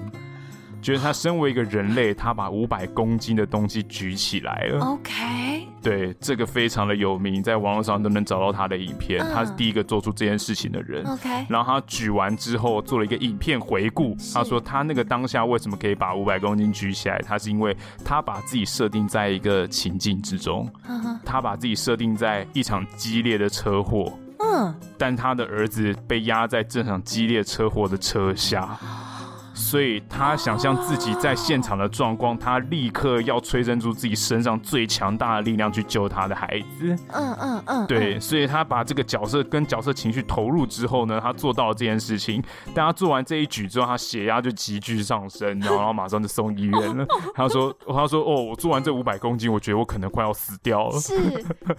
[0.86, 4.86] 觉得他身为一个人类，他把五百公斤的东西举起来了。
[4.86, 9.20] OK，对，这个非常的有名，在网络上都能找到他的影片。
[9.20, 11.04] Uh, 他是第一个做出这件事情的人。
[11.08, 21.18] OK，然后他举完之后做了一个影片回顾，他说他那个当下为什么可以把五百公斤举起来，他是因为他把自己设定在一个情境之中，uh.
[21.26, 24.74] 他把自己设定在一场激烈的车祸，嗯，uh.
[25.00, 28.78] 但他的儿子被压在这场激烈车祸的车下。
[29.56, 36.96] 所以他想象自己在现场的状况，他立刻要催生出自己身上最强大的力量去救他的孩子。
[37.14, 42.44] 嗯嗯嗯，对，所以他把这个角色跟角色情绪投入之后呢，他做到了这件事情。
[42.74, 47.08] 但他做完这一举之后，他血压就急剧上升，然后马上就送医院了。
[47.34, 51.18] 他说：“他说哦，我做完这五百公斤，我觉得我可能快要死掉了。”是，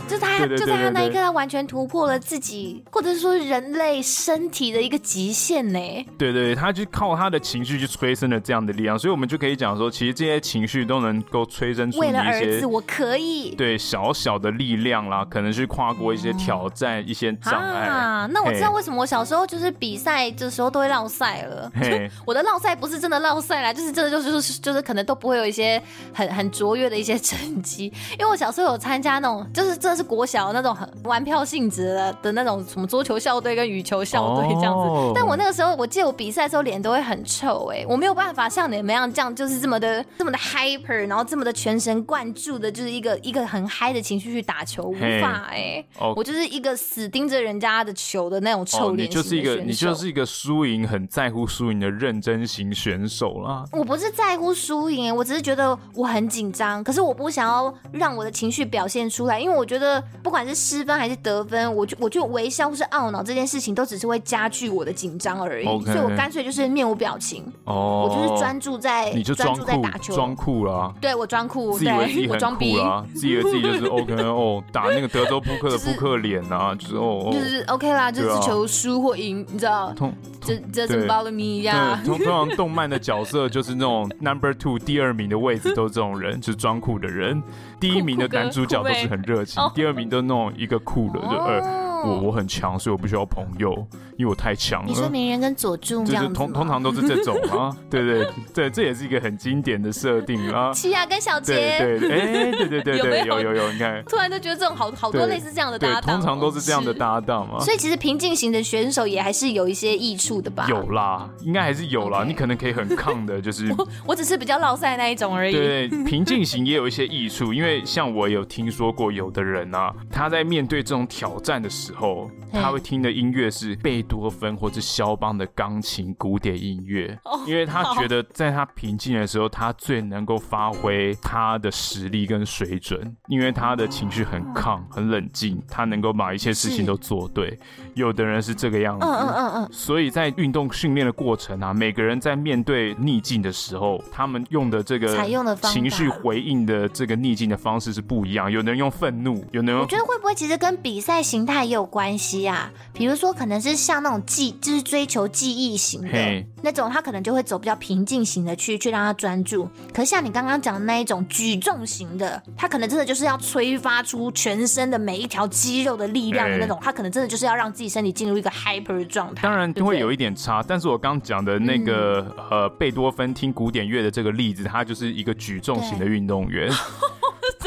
[0.09, 5.79] 就他就在他那一刻，他完全突破了自己，或者是说人类身体的一个极限呢。
[6.17, 7.77] 对对，他就靠他的情绪。
[7.77, 18.27] 去催生了这样的力量，所以我们就可以讲说，其实这些情绪都能够催生出一些，为了儿子，我可以对小小的力量啦，可能去跨过一些挑战、嗯、一些障碍啊。
[18.33, 21.71] 那我知道为什么我小时候就是比赛的时候都会落赛了。
[21.75, 25.83] 嘿 我的落赛不是真的落赛啦，就是真的就是就是就是可能都不会有一些
[26.15, 34.89] 很 很卓越的一些成绩，因为我小时候有参加那种就是真的是国小那种很玩票性质的的那种什么桌球校队跟羽球校队这样子。
[34.89, 37.56] 哦、但我那个时候我记得我比赛的时候脸都会很臭。
[37.67, 49.09] 哎，我没有办法像你们一样，这样就是这么的这么的 hyper，然后这么的全神贯注的，就是一个一个很嗨的情绪去打球，无法哎，我就是一个死盯着人家的球的那种臭脸。
[49.09, 53.65] 你就是一个你就是一个输赢很在乎输赢的认真型选手啦。
[53.73, 67.46] 我不是在乎输赢，我只是觉得我很紧张，可是我不想要让我的情绪表现出来，因为我觉得不管是失分还是得分，我就我就微笑或是懊恼这件事情，都只是会加剧我的紧张而已，所以我干脆就是面无表情。
[67.65, 70.93] 哦，我就是专注在，你就专注在打球，装酷啦。
[71.01, 79.93] 对，我装酷，自以为自己很酷啦，自以为自己就是 OK 哦，打那个德州扑克的扑克脸啊，就是哦，就是 OK 啦，就是球输或赢，你知道？
[79.95, 82.03] 通，这这怎么 bother me 一样？
[82.05, 87.43] 通通常动漫的角色就是那种 Number Two 第二名的位置都是这种人，就是装酷的人。
[87.81, 91.87] 第一名的男主角都是很热情，第二名都那种一个酷的，就呃。
[92.05, 93.75] 我我很强，所以我不需要朋友，
[94.17, 94.89] 因为我太强了。
[94.89, 100.73] 你说鸣人跟佐助这样子通通常都是这种啊， 对对对，这也是一个很经典的设定啊。
[100.73, 107.59] 奇亚跟小杰，对对，哎，对对对 对，有有有，你看，突然就觉得这种好好多类似这样的搭档，通常都是这样的搭档嘛。
[107.61, 110.67] 所以其实平静型的选手也还是有一些益处的吧？
[110.69, 112.25] 有啦，应该还是有啦。
[112.27, 115.53] 你可能可以很抗的， 就是我我只是比较落赛那一种而已。
[115.53, 137.59] 对，平静型也有一些益处，因为像我有听说过，有的人啊，他在面对这种挑战的时时候，他会听的音乐是贝多芬或者肖邦的钢琴古典音乐，因为他觉得在他平静的时候，他最能够发挥他的实力跟水准，因为他的情绪很 calm 很冷静，他能够把一切事情都做对。
[137.97, 148.53] 有的人是这个样子，嗯嗯嗯嗯，所以在运动训练的过程啊，每个人在面对逆境的时候，他们用的这个采用的情绪回应的这个逆境的方式是不一样。
[148.53, 152.71] 有的人用愤怒，有的人我觉得会不会其实跟比赛形态也有关系啊？
[152.93, 159.67] 比如说，可能是像那种记，就是追求记忆型的那种，他可能就会走比较平静型的去去让他专注。
[159.95, 167.86] 可是像你刚刚讲的那一种举重型的，他可能真的就是要催发出全身的每一条肌肉的力量的那种，他可能真的就是要让自己。
[167.89, 170.63] 身体进入一个 hyper 的状态，当然会有一点差。
[170.67, 176.71] 但是我刚讲的那个、嗯、呃贝多芬听古典乐的这个例子，他就是一个举重型的运动员。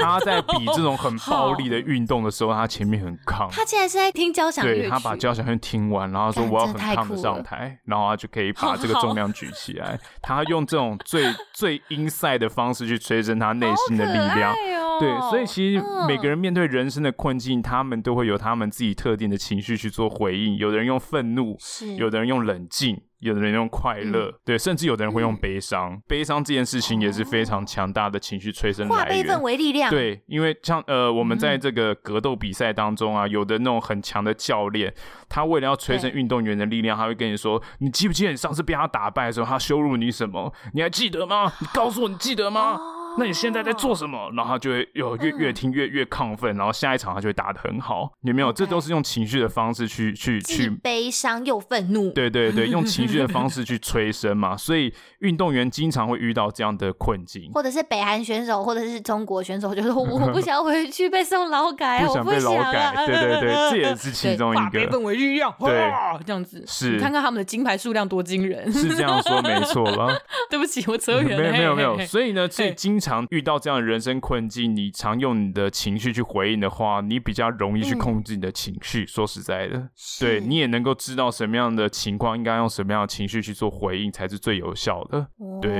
[0.01, 3.49] 他在比这种很暴力的运动的时候，他前面很抗。
[3.51, 9.99] 他竟然是在听交响乐，对，他把交响乐听完，然后说我要很抗的上台，然后他就可以把这个重量举起来。
[10.23, 14.55] 他用这种最最 inside 的方式去催生他内心的力量。
[14.99, 20.57] 对，所以其实每个人面对人生的困境，他们都会有他们自己特定的情绪去做回应。
[20.57, 21.57] 有的人用愤怒，
[21.97, 23.01] 有的人用冷静。
[23.19, 25.91] 有的人用快乐，嗯、对，甚至有的人会用悲伤。
[25.91, 29.03] 嗯、悲伤这件事情也是非常强大的情绪催生来源。
[29.03, 29.91] 化悲愤为力量。
[29.91, 34.93] 对，因为像呃，我们在这个格斗比赛当中啊，有的那种很强的教练，
[35.27, 40.53] 他为了要催生运动员的力量，他会跟你说：“你记不记得你上次被他打败的时候，他羞辱你什么？
[40.73, 41.51] 你还记得吗？
[41.59, 44.31] 你告诉我，你记得吗？”哦那你现在在做什么？
[44.35, 48.11] 然后他就会有越越听越越亢奋，然后下一场他就会打的很好。
[48.21, 48.51] 有没有？
[48.51, 52.11] 这都是用情绪的方式去去去悲伤又愤怒。
[52.11, 54.55] 对对对，用情绪的方式去催生嘛。
[54.57, 62.93] 所以运动员经常会遇到这样的困境，或者是北韩选手，或者是中国选手，就是我 不想回去被送劳改，不想被劳改。
[63.05, 64.61] 对对对，这也是其中一个。
[64.61, 65.91] 化悲愤为力量，对，
[66.25, 66.99] 这样子是。
[66.99, 70.19] 看看他们的金牌数量多惊人，是这样说没错了。
[70.49, 71.51] 对不起，我扯远了。
[71.51, 72.07] 没有没有没有。
[72.07, 79.03] 所以呢，所以经常遇到这样的人生困境，你常用你的情绪去回应的话，你比较容易去控制你的情绪。
[79.03, 79.89] 嗯、说实在的，
[80.19, 85.19] 对你也能够知道什么样的情况应该用什么样的情绪去做回应才是最有效的。
[85.37, 85.71] 哦、对。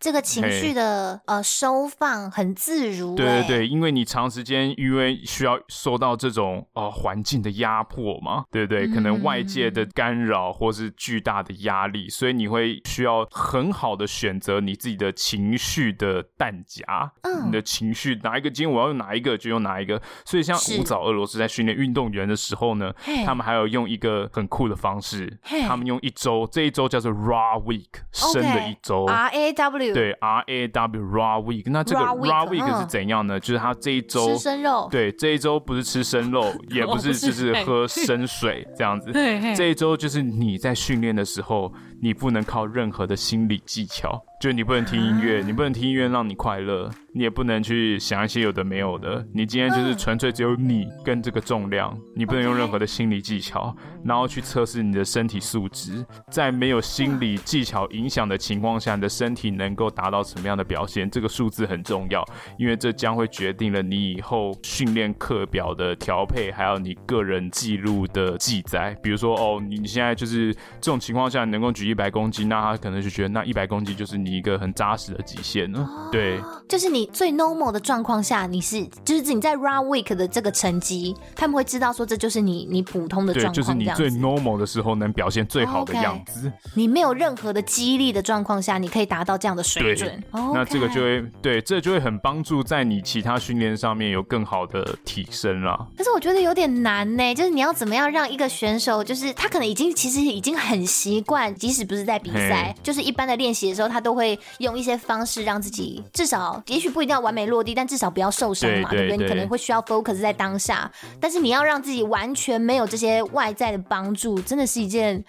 [0.00, 8.86] 这个情绪的呃收放很自如，对对对，因为你长时间因为需要受到这种呃环境的压迫嘛，对不对？
[8.88, 16.84] 可能外界的干扰或是巨大的压力，所以你会需要很好的选择你自己的情绪的弹夹，
[17.22, 20.00] 嗯，你的情绪哪一个今天我要用哪一个就用哪一个。
[20.24, 22.92] 所以像古早俄罗斯在训练运动员的时候呢，
[23.24, 29.93] 他们还有用一个很酷的方式，他们用一周，这一周叫做 Raw Week，生的一周，R A W。
[29.94, 33.40] 对，R A W Raw Week，那这个 Raw Week 是怎样呢？
[33.40, 39.12] 就是他这一周吃生肉，对，这一周不是吃生肉， 也不是就是喝生水这样子。
[39.56, 41.72] 这一周就是你在训练的时候，
[42.02, 44.22] 你不能靠任何的心理技巧。
[44.44, 49.26] 就你不能听音乐，你不能听音乐让你快乐，你也不能去想一些有的没有的。
[49.32, 53.74] 你今天就是纯粹只有你跟这个重量，你不能用任何的心理技巧，
[54.04, 56.04] 然后去测试你的身体素质。
[56.30, 61.08] 在没有心理技巧影响的情况下，你的身体能够达到什么样的表现？
[61.08, 62.22] 这个数字很重要，
[62.58, 68.94] 因为这将会决定了你以后训练课表的调配，还有你个人记录的记载。
[69.02, 74.33] 比如说，哦，你现在就是这种情况下你能够举一百公斤，那他可能就觉得那一百公斤就是你。
[74.36, 86.48] 一个很扎实的极限呢，哦、对，就是你最 normal 的状况下，你是就是你在 Raw Week 的这个成绩，他们会知道说这就是你你普通的状况，就是你最 normal 的时候能表现最好的样子。
[86.48, 90.10] Okay, 你没有任何的激励的状况下，你可以达到这样的水准。
[90.32, 95.78] 对 Okay 那这个就会对，这就会很帮助在你其他训练上面有更好的提升啦。
[95.96, 104.23] 可是我觉得有点难呢，就是你要怎么样让一个选手，就是他可能已经其实已经很习惯，即使不是在比赛，嘿就是一般的练习的时候，他都会。
[104.24, 109.16] 会用一些方式让自己至少，也许不一定要完美落地，但至少不要受伤嘛，对，不对？
[109.18, 115.22] 你可能会需要 focus 在当下，但是你要让自己完全没有这些外在的帮助，真的是一件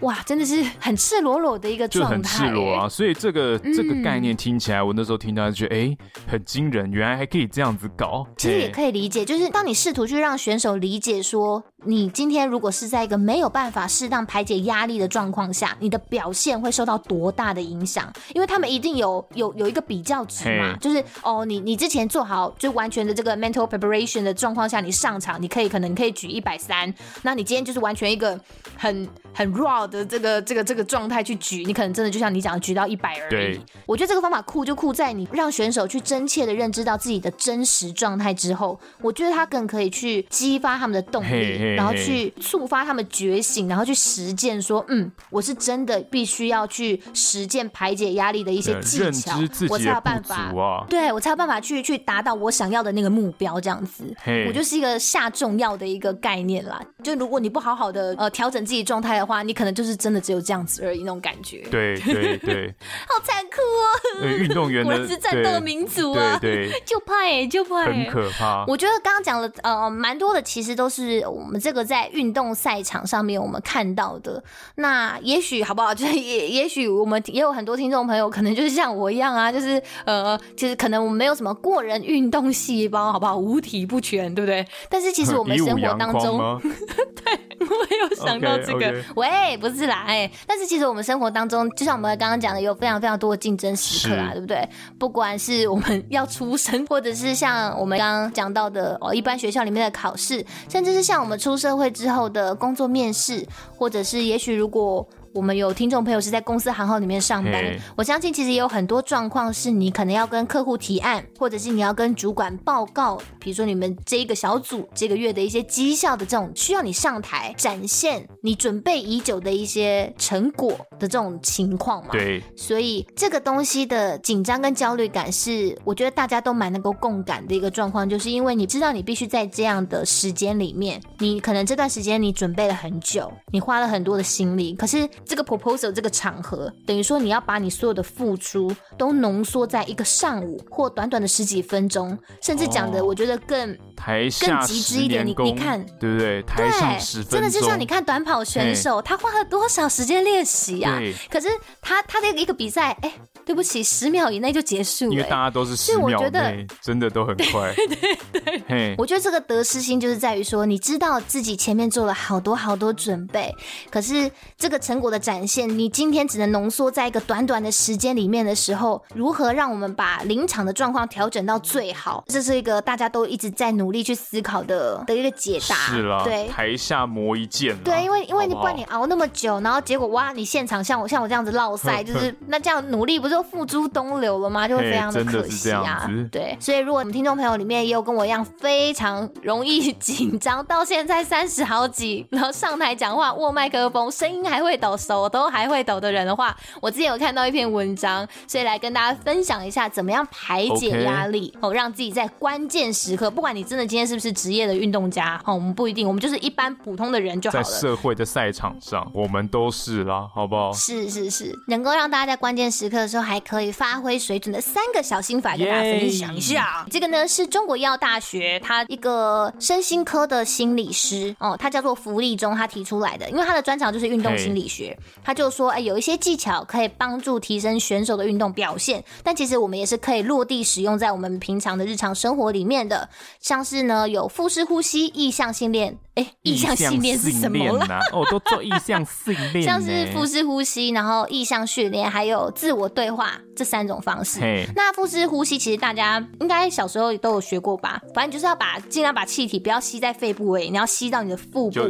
[0.00, 2.88] 哇，真的是很赤裸裸的一个状态，就很赤裸啊。
[2.88, 8.26] 所以这个这个概念听起来，我那时候听到就觉得，哎、欸，很惊人，原来还可以这样子搞。
[8.36, 18.12] 其实也可以理解，就是当你试图去让选手理解说，你今天如果是在一个没有办法适当排解压力的状况下，你的表现会受到多大的影响？
[18.34, 28.38] 因为他们一定有有有一个比较值嘛，就是哦，你你之前做好就完全的这个 mental preparation 的状况下，你上场你可以可能你可以举一百三，那你今天就是完全一个
[28.76, 33.30] 很很 raw 的这个这个这个状态去举，你可能真的就像你讲的举到一百而已。
[33.30, 54.04] 对，我觉得这个方法酷就酷在你让选手去真切的认知到自己的真实状态之后，我觉得他更可以去激发他们的动力，然后去触发他们觉醒，然后去实践说，嗯，我是真的必须要去实践排解压力的一些技巧，我才有办法，啊、对我才有办法去去达到我想要的那个目标，这样子，
[54.46, 56.80] 我就是一个下重要的一个概念啦。
[57.02, 61.58] 就如果你不好好的呃调整自己状态的话，你可能就是真的只有这样子而已那种感觉。
[61.70, 62.74] 对对对，
[63.06, 64.26] 好残酷哦！
[64.26, 68.64] 运动员的，我是战斗的民族啊，对，对就怕哎，就怕哎，很可怕。
[68.66, 74.42] 我觉得刚刚讲了呃蛮多的，其实都是我们这个在运动赛场上面我们看到的。
[74.74, 75.94] 那也许好不好？
[75.94, 83.36] 就是也也许我们也有很多听众朋友，可能就是像我一样啊，就是呃，其实可能我们没有什么过人运动细胞，好不好？
[83.36, 84.66] 五体不全，对不对？
[84.90, 86.60] 但是其实我们生活当中，
[87.24, 88.82] 对，我有想到这个。
[88.82, 89.02] Okay, okay.
[89.14, 94.68] 喂，不是啦，哎，但是其实我们生活当中，就像我们刚刚讲的，有非常非常多的竞争时刻啊，对不对？
[94.98, 103.46] 不管是我们要出生，或者是像我们刚刚讲到的哦，一般学校里面的考试，甚至是像我们出社会之后的工作面试，
[103.76, 105.06] 或者是也许如果。
[105.34, 107.52] 我们有听众朋友是在公司行号里面上班.
[107.96, 122.10] 我相信其实也有很多状况是你可能要跟客户提案，或者是你要跟主管报告，比如说你们这一个小组这个月的一些绩效的这种需要你上台展现你准备已久的一些成果的这种情况嘛。
[122.12, 135.08] 对，所以这个东西的紧张跟焦虑感是我觉得大家都蛮能够共感的一个状况，就是因为你知道你必须在这样的时间里面，你可能这段时间你准备了很久，你花了很多的心力，可是。
[135.24, 145.24] 这个 proposal 这个场合，等于说你要把你所有的付出都浓缩在一个上午或短短的十几分钟，甚至讲的我觉得更、哦、台下更极致一点。
[145.24, 146.42] 你你看，对不对？
[146.42, 150.98] 台上十分钟，真的就像你看短跑选手，他花了多少时间练习啊？
[151.30, 151.48] 可是
[151.80, 153.12] 他他的一个比赛，哎。
[153.44, 157.74] 对不起，十秒以内就结束了，因为大家都是十秒内，真的都很快。
[157.74, 163.52] 对对对，嘿，我觉得这个得失心就是在于说，你知道自己前面做了好多好多准备，
[163.90, 172.22] 可是这个成果的展现，你今天只能浓缩在一个短短的时间里面的时候，如何让我们把临场的状况调整到最好？
[172.28, 175.74] 这是一个大家都一直在努力去思考的的一个解答。
[175.74, 177.76] 是啦，对，台下磨一剑。
[177.84, 183.32] 对，因为因为你不然你熬那么久，然后结果哇，你现场像我像我这样子落赛， 就是那这样努力不是？
[183.32, 184.68] 就付诸东流了吗？
[184.68, 186.06] 就会非常的可惜啊。
[186.30, 207.64] 对，所以如果我们听众朋友里面也有跟我一样非常容易紧张，到现在三十好几，然后上台讲话握麦克风，声音还会抖，手都还会抖的人的话，我之前有看到一篇文章，所以来跟大家分享一下怎么样排解压力哦，让自己在关键时刻，不管你真的今天是不是职业的运动家，哦，我们不一定，我们就是一般普通的人就好了。
[207.64, 210.70] 在社会的赛场上，我们都是啦，好不好？
[210.74, 213.22] 是是是，能够让大家在关键时刻的时候。
[213.22, 216.84] 还可以发挥水准的三个小心法，跟大家分享一下。
[216.90, 223.30] 这个呢是中国医药大学他一个身心科的心理师哦，他叫做福利中，他提出来的。
[223.30, 233.08] 因为他的专长就是运动心理学，他就说，哎，有一些技巧可以帮助提升选手的运动表现，但其实我们也是可以落地使用在我们平常的日常生活里面的，
[233.40, 235.98] 像是呢有腹式呼吸、意向训练。
[236.14, 237.98] 哎，意向训练是什么啦？
[238.12, 244.40] 哦，都做意向训练， 像是腹式呼吸，然后意向训练，还有自我对话这三种方式。
[244.76, 247.98] 那腹式呼吸其实大家应该小时候都有学过吧？
[248.12, 251.80] 反正就是要把尽量把气体不要吸在肺部位，你要吸到你的腹部，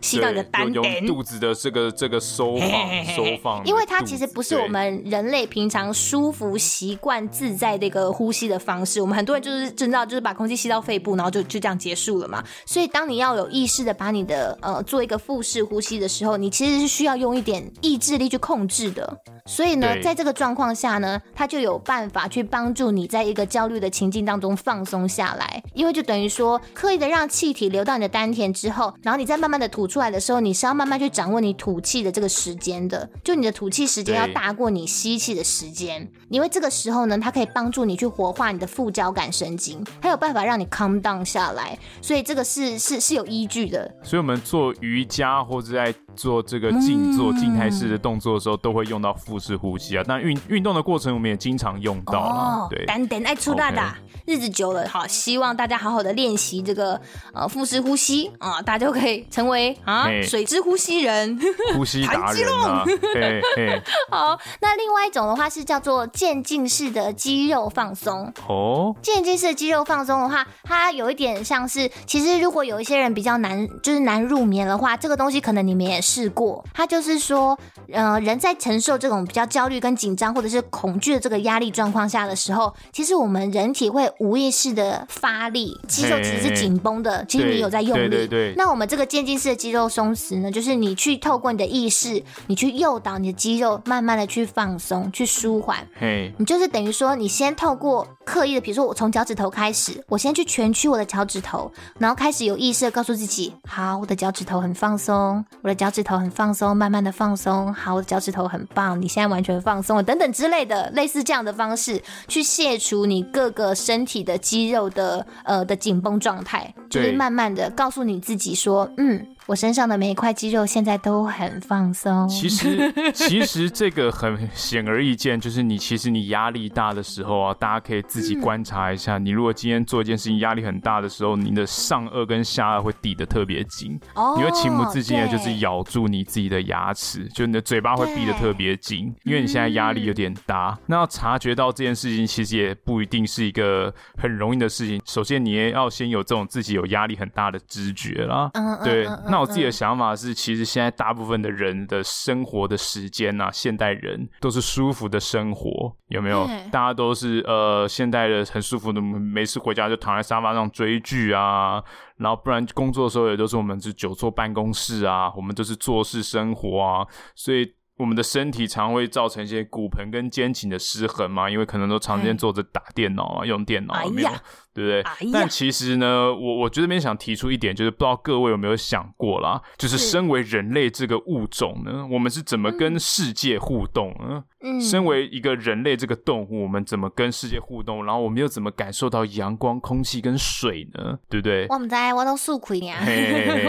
[0.00, 3.64] 吸到你的丹田，用肚子的这个这个收放收放。
[3.64, 9.00] 因为它其实不是我们人类平常舒服、习惯、自在的一个呼吸的方式。
[9.00, 12.44] 我们很多人就是知道，就是把空气吸到肺部，然后就就这样结束了嘛。
[12.64, 19.18] 所以当你要有意意识的把你的呃做一个腹式呼吸的时候，你其实是需要用一点意志力去控制的。
[19.46, 21.03] 所以呢，在这个状况下呢，
[21.34, 25.62] 它就有办法去帮助你在一个焦虑的情境当中放松下来。
[25.72, 33.10] 因为就等于说，刻意的让气体流到你的丹田之后，然后你再慢慢的吐出来的时候，你是要慢慢去掌握你吐气的这个时间的。
[33.24, 41.76] 就你的吐气时间要大过你吸气的时间，因为这个时候呢，它可以帮助你去活化你的副交感神经，它有办法让你 calm down 下来。
[42.00, 43.64] 所以这个是是是有依据。
[43.64, 50.04] 的，所以我们做瑜伽或者在做这个静坐静态式的动作的时候，都会用到腹式呼吸啊。
[50.06, 52.66] 但运运动的过程，我们也经常用到哦。
[52.70, 54.14] 对，等等爱出大大，okay.
[54.26, 57.00] 日子久了，好，希望大家好好的练习这个
[57.32, 61.38] 呃腹式呼吸啊，大家就可以成为啊水之呼吸人，
[61.76, 62.82] 呼吸达人啊。
[62.86, 63.82] 对对。
[64.10, 68.32] 好，那另外一种的话是叫做渐进式的肌肉放松。
[68.48, 76.64] 哦，渐进式的肌肉放松的话，它有一点像是，其实如果有一些人比较难，就是难入眠的话，这个东西可能你们也试过。
[76.72, 77.58] 它就是说，
[77.92, 87.24] 呃，人在承受这种比较焦虑跟紧张或者是恐惧的这个压力状况下的时候，其实我们人体会无意识的发力，肌肉其实是紧绷的。
[87.26, 88.08] 其实你有在用力。
[88.08, 88.54] 对对对。
[88.56, 95.78] 那我们这个渐进式的肌肉松弛呢，就是你去透过你的意识，你去诱导你的肌肉慢慢的去放松，去舒缓。
[95.98, 107.72] 嘿，你就是等于说，你先透过刻意的，比如说我从脚趾头开始，我先去蜷曲我的脚趾头，然后开始有意识的告诉自己，好，我的脚趾头很放松，我的脚趾头很放松，慢慢的放松。
[107.72, 119.26] 好，我的脚趾头很棒，你现在完全放松了，等等之类的，类似这样的方式去卸除你各个身体的肌肉的呃的紧绷状态，就是慢慢的告诉你自己说，嗯。
[119.46, 122.26] 我身上的每一块肌肉现在都很放松。
[122.28, 129.18] 其实， 其实这个很显而易见，就是你其实你压力大的时候啊，大家可以自己观察一下。
[129.18, 140.74] 嗯、你如果今天做一件事情压力很大的时候，你的上颚跟下颚会抵得特别紧，哦，你会情不自禁的就是咬住你自己的牙齿，就你的嘴巴会闭得特别紧，因为你现在压力有点大。
[140.78, 144.98] 嗯、那要察觉到这件事情，其实也不一定是一个很容易的事情。
[145.04, 148.48] 首先，你也要先有这种自己有压力很大的知觉啦。
[148.54, 149.06] 嗯，对。
[149.34, 156.46] 那我自己的想法是，其实现在大部分的人的生活的时间啊，现代人都是舒服的生活，有没有？
[156.70, 161.82] 大家都是呃，现代的很舒服的，没事回家就躺在沙发上追剧啊，
[162.18, 167.04] 然后不然工作的时候也都是我们是久坐办公室啊，我们都是坐式生活啊，
[167.34, 167.74] 所以。
[167.96, 174.28] 我们的身体常会造成一些骨盆跟肩颈的失衡嘛，因为可能都常年坐着打电脑啊，用电脑，哎、没有，
[174.74, 175.02] 对不对？
[175.02, 184.44] 哎、但其实呢，我我觉得这边想提出一点，就是不知道各位有没有想过啦，就是身为人类这个物种呢，我们是怎么跟世界互动呢？
[184.66, 188.04] 嗯，身为一个人类这个动物，我们怎么跟世界互动？
[188.04, 191.18] 然后我们又怎么感受到阳光、空气跟水呢？
[191.28, 191.66] 对不对？
[191.68, 192.96] 我们在我都素亏呀，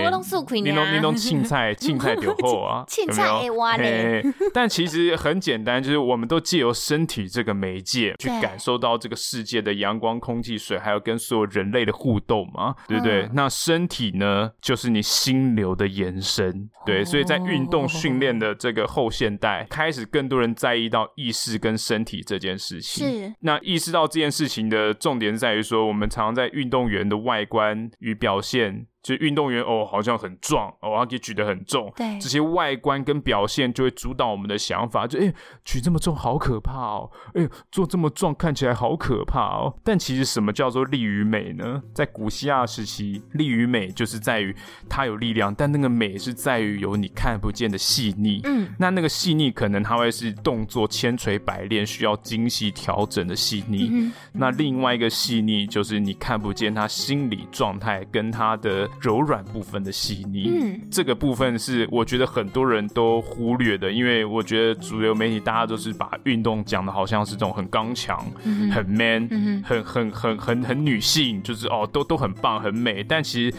[0.06, 4.24] 我都素亏呀，你弄你弄青菜，青菜丢后啊， 青菜哎挖嘞。
[4.54, 13.24] 但其实很简单，就是我们都借由身体这个媒介去感受到这个世界的阳光、空气、水，还有跟所有人类的互动嘛，对不对？
[13.24, 17.04] 嗯、那身体呢，就是你心流的延伸，对。
[17.04, 23.08] 所以在运动训练的这个后现代，开始更多人在意到意识跟身体这件事情。
[23.08, 23.34] 是。
[23.40, 28.88] 那意识到这件事情的重点在于说，我们常常在运动员的外观与表现。
[29.06, 31.94] 就运动员哦，好像很壮哦，他可以举得很重。
[31.96, 35.06] 对，这些外观跟表现就会主导我们的想法。
[35.06, 35.32] 就哎，
[35.64, 37.12] 举这么重好可怕哦！
[37.36, 39.72] 哎，做这么壮看起来好可怕哦。
[39.84, 41.84] 但其实什么叫做力与美呢？
[41.94, 44.56] 在古希腊时期，力与美就是在于
[44.90, 48.42] 它有力量，但那个美是在于有你看不见的细腻。
[48.46, 53.88] 嗯，那那个细腻可能它会是动作千锤百炼，需要精细调整的细腻。
[53.94, 54.12] 嗯。
[54.34, 58.90] 那另外一个细腻就是你看不见他心理状态跟他的。
[59.00, 73.56] 柔软部分的细腻，嗯，这个部分是我觉得很多人都忽略的，因为我觉得主流媒体大家都是把运动讲的好像是这种很刚强、嗯、很 man、嗯、很很很很很女性，就是哦都都很棒很美，但其实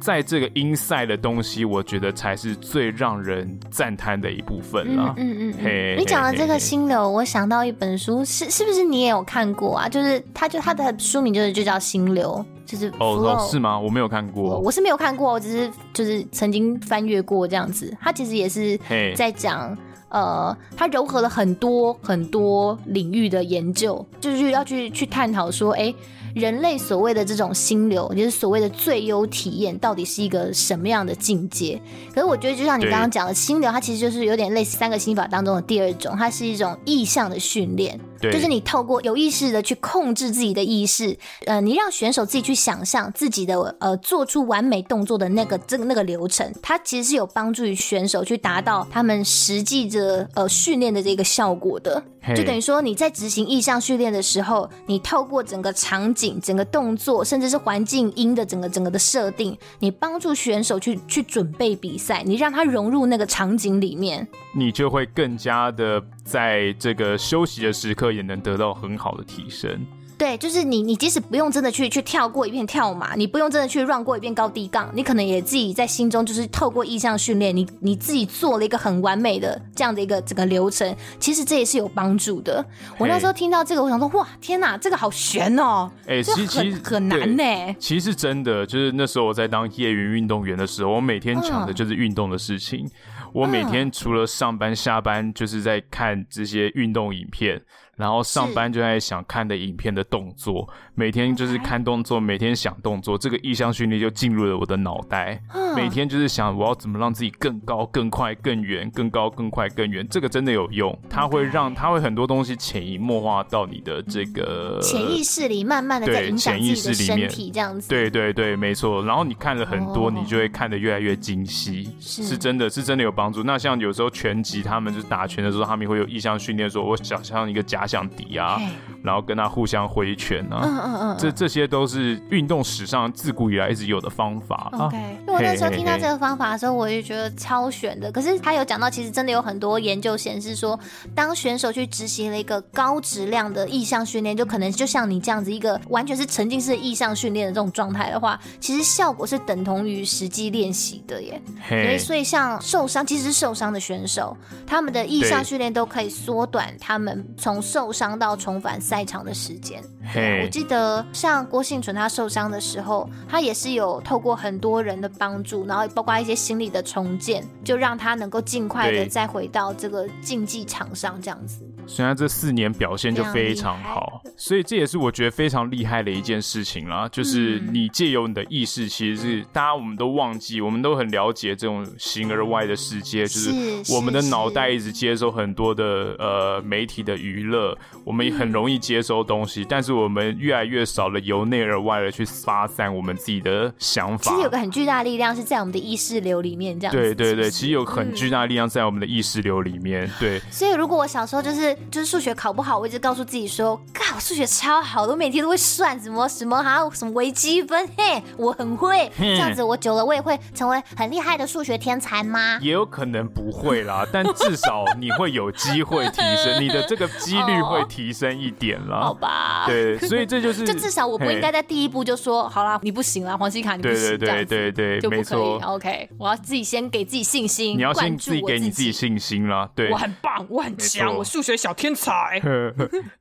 [0.00, 5.14] 在这个 inside 的东西，我觉得才是最让人赞叹的一部分了。
[5.16, 9.88] 嗯嗯，嗯嘿，你讲的这个心流，我想到一本书，是是不是你也有看过啊？
[9.88, 12.44] 就是它就它的书名就是就叫心流。
[12.64, 13.78] 就是哦，是吗？
[13.78, 17.96] 我没有看过，我，我是没有看过，我只是就是曾经翻阅过这样子。
[18.00, 18.78] 它其实也是
[19.16, 19.76] 在讲
[20.10, 25.94] 呃，它糅合了很多很多领域的研究，就是要去去探讨说，哎、欸。
[26.38, 31.80] 人类所谓的这种心流，就是所谓的最优体验，到底是一个什么样的境界？
[32.14, 41.16] 可是我觉得，就像你刚刚讲的，心流它其实就是有点类似三个心法当中的第二种，它是一种意向的训练，就是你透过有意识的去控制自己的意识，
[41.46, 52.02] 呃，你让选手自己去想象自己的呃做出完美动作的那个这个那个流程，它其实是有帮助于选手去达到他们实际的呃训练的这个效果的。
[52.36, 69.86] 就等于说你在执行意向训练的时候，你透过整个场景、整个动作，甚至是环境音的整个整个的设定，你帮助选手去去准备比赛，你让他融入那个场景里面，你就会更加的在这个休息的时刻也能得到很好的提升。
[70.18, 82.64] 对，就是你，你即使不用真的去去跳过一遍跳马，你不用真的去 run 过一遍高低杠，你可能也自己在心中就是透过意向训练，你你自己做了一个很完美的这样的一个整个流程，其实这也是有帮助的。
[82.98, 85.88] 我那时候听到这个，我想说，哇，天哪，这个好悬哦！
[86.08, 87.44] 哎，其实其实很难呢。
[87.78, 92.84] 其实是真的，就是那时候我在当业余运动员的时候，我每天想的就是运动的事情。
[92.84, 92.90] 嗯
[93.34, 97.60] 我每天除了上班下班，就是在看这些运动影片。
[97.98, 105.42] 然后上班就在想看的影片的动作，每天就是看动作，每天想动作，这个意向训练就进入了我的脑袋。
[105.74, 110.06] 每天就是想我要怎么让自己更高、更快、更远、更高、更快、更远。
[110.08, 117.88] 这个真的有用，它会让它会很多东西潜移默化到你的这个潜意识里，慢慢的在影响自己的身体，这样子。
[117.88, 119.04] 对对对，没错。
[119.04, 123.42] 然后你看了很多，你就会看得越来越精细，是真的是真的有帮助。
[123.42, 128.60] 那像有时候拳击，他们就是打拳的时候，他们会有意向训练，说我想象一个假想敌啊，
[129.02, 134.70] 然后跟他互相挥拳啊，嗯嗯嗯，这这些都是运动史上自古以来一直有的方法。
[134.72, 138.12] OK，因为我那时候听到这个方法的时候，我就觉得超玄的。
[138.12, 140.78] 可是他有讲到，其实真的有很多研究显示说，
[141.14, 151.40] 当选手去执行了一个高质量的意向训练，就可能就像你这样子一个完全是沉浸式意向训练的这种状态的话，其实效果是等同于实际练习的耶。
[151.68, 151.98] Hey.
[151.98, 154.34] 所以像受伤，即使是受伤的选手，
[154.66, 158.18] 他们的意向训练都可以缩短他们从受伤。
[158.18, 159.80] 到重返赛场的时间
[160.12, 160.42] ，hey.
[160.42, 171.62] 我记得像郭婞淳他受伤的时候，他也是有透过很多人的帮助，然后包括一些心理的重建，就让他能够尽快的再回到这个竞技场上这样子。
[171.88, 177.08] 虽然这四年表现就非常好，所以这也是我觉得非常厉害的一件事情啦。
[177.10, 183.50] 就是你借由你的意识，其实是大家我们都忘记，我们都很了解这种形而外的世界，就是
[183.92, 194.30] 我们的脑袋一直接收很多的呃媒体的娱乐，我们也很容易接收东西，但是我们越来越少了由内而外的去发散我们自己的想法。
[194.30, 197.00] 其实有个很巨大的力量是在我们的意识流里面，这样子。
[197.00, 200.08] 对对对，其实有很巨大的力量在我们的意识流里面。
[200.20, 200.38] 对。
[200.50, 201.77] 所以如果我小时候就是。
[201.90, 209.10] 就是数学考不好，我一直告诉自己说：“靠，我数学超好，我每天都会算什么什么，还有什么微积分，嘿，我很会。
[209.16, 219.00] 这样子，我久了我也会成为很厉害的数学天才吗？”也有可能不会啦，但至少你会有机会提升你的这个几率会提升一点啦。
[219.00, 225.58] 好吧，对，所以这就是， 就至少我不应该在第一步就说：“好啦，你不行啦，黄西卡，你不行。”对对对对对，没错。
[225.64, 229.68] OK，我要自己先给自己信心，你要先自己给你自己信心啦。
[229.74, 231.67] 对，我很棒，我很强，我数学小。
[231.74, 232.40] 天才。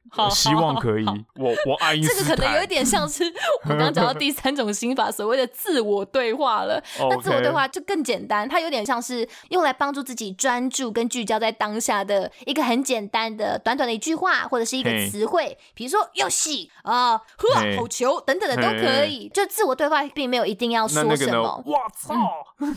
[0.10, 1.06] 好，希望可以。
[1.36, 2.24] 我我爱因斯坦。
[2.24, 3.26] 这个可能有一点像是
[3.66, 6.82] 我刚刚讲到第三种心法，所谓的自我对话了。
[6.98, 19.30] 那自我对话就更简单，它有点像是用来帮助自己专注跟聚焦在当下的一个很简单的短短的一句话，或者是一个词汇，比如说“要戏”啊，“呵，好球”等等的都可以。
[19.34, 21.62] 就自我对话，并没有一定要说什么。
[21.66, 22.16] 我操！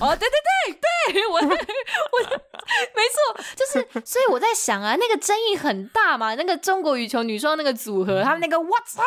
[0.00, 7.20] 哦，对对对对，我 我没错，就是所以我在想啊，那个争议很大嘛，那个中国羽球。
[7.20, 9.02] 女双那个组合，他们那个我操，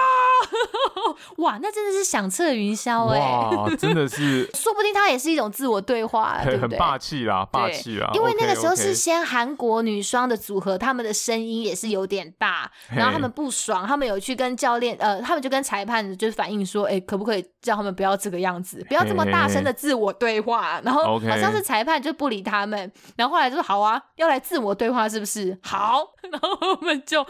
[1.37, 3.19] 哇，那真的是响彻云霄哎！
[3.19, 6.77] 哇，真的是， 说不定他也是一种自我对话，对不对？
[6.77, 8.11] 很霸气啦，霸气啦！
[8.13, 20.79] 因为那个时候是先韩国女双的组合，他们的声音也是有点大，然后他们不爽，他们有去跟教练，呃，他们就跟裁判就是反映说，哎，可不可以叫他们不要这个样子，不要这么大声的自我对话？
[20.83, 25.57] 然后好像是裁判就不理他们，然后后来就说好啊，要来自我对话是不是？
[25.63, 27.27] 好，然 后我们就哇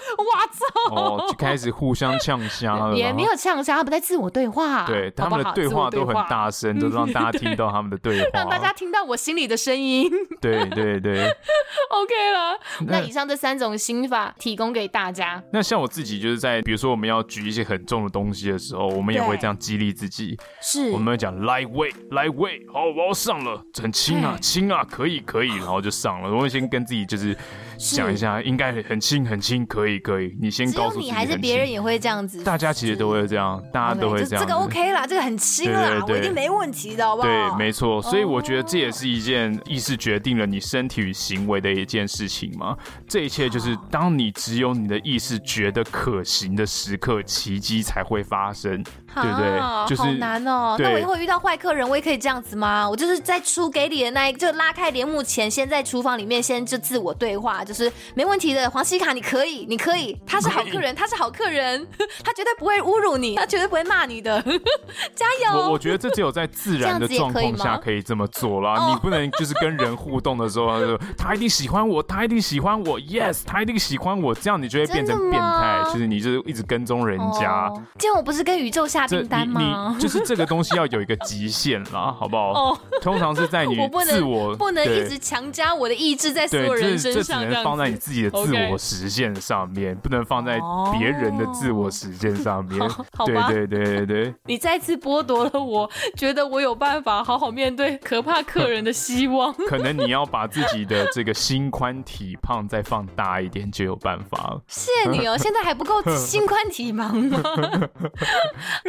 [0.52, 0.96] 操！
[0.96, 4.86] 哦，就开始互相呛虾了，也没有呛虾，他们在自我对话。
[4.86, 10.10] 对，他们的对话都很大声，都让大家听到他们的对话，让大家听到我心里的声音。
[10.42, 11.24] 对对对，
[11.90, 12.60] OK 了。
[12.88, 15.42] 那以上这三种心法提供给大家。
[15.52, 20.38] 那像我自己就是在，比如说我们要举一些很重的东西的时候，我们也会这样激励自己。
[20.62, 26.34] 是，我们要讲 light weight，light weight，好，我要上了，很轻啊，轻啊，可以可以，然后就上了。
[26.34, 27.38] 我会先跟自己就是。
[27.78, 30.36] 想一下，应该很轻很轻，可以可以。
[30.40, 32.44] 你先告诉你，还是别人也会这样子？
[32.44, 34.46] 大家其实都会这样，大家都会这样。
[34.46, 37.28] 这个 OK 啦，这个很轻啦，我一定没问题的，好不好？
[37.28, 38.02] 对，没错。
[38.02, 42.78] 所以我觉得这也是一件意识决定了你身体与行为的一件事情嘛。
[43.08, 48.84] 这一切就是当你只有你的意识觉得可行的时刻，奇迹才会发生。
[49.16, 49.60] 对不对？
[49.88, 50.76] 就是好难哦。
[50.80, 52.90] 那我以后遇到坏客人，我也可以这样子吗？
[52.90, 57.64] 我就是在出给你的那一个，就拉开帘幕前，先在厨房里面先就自我对话。
[57.64, 61.86] 就是没问题的，黄西卡，你可以，你可以，他是好客人，他是好客人，
[62.24, 64.42] 他绝对不会侮辱你，他绝对不会骂你的，
[65.16, 65.60] 加油！
[65.60, 77.72] 我我觉得这只有在自然的状况下可以这么做啦，你不能就是跟人互动的时候，他说他一定喜欢我，他一定喜欢我，yes，他一定喜欢我，这样你就会变成变态，就是你就是一直跟踪人家。
[78.00, 79.96] 今天我不是跟宇宙下订单吗？
[80.00, 82.54] 就是这个东西要有一个极限啦， 好不好？
[82.54, 83.76] 哦，通常是在你
[84.06, 90.60] 自我不能一直强加我的意志在所有人身上，这只能放在你自己的自我实现上面，不能放在
[90.98, 92.80] 别人的自我实现上面。
[93.26, 99.54] 对对对对对， 你再次剥夺了我觉得我有办法好好面对可怕客人的希望。
[99.68, 104.62] 可能你要把自己的这个心宽体胖再放大一点就有办法了。
[104.68, 107.42] 谢谢你哦，现在还不够心宽体胖吗？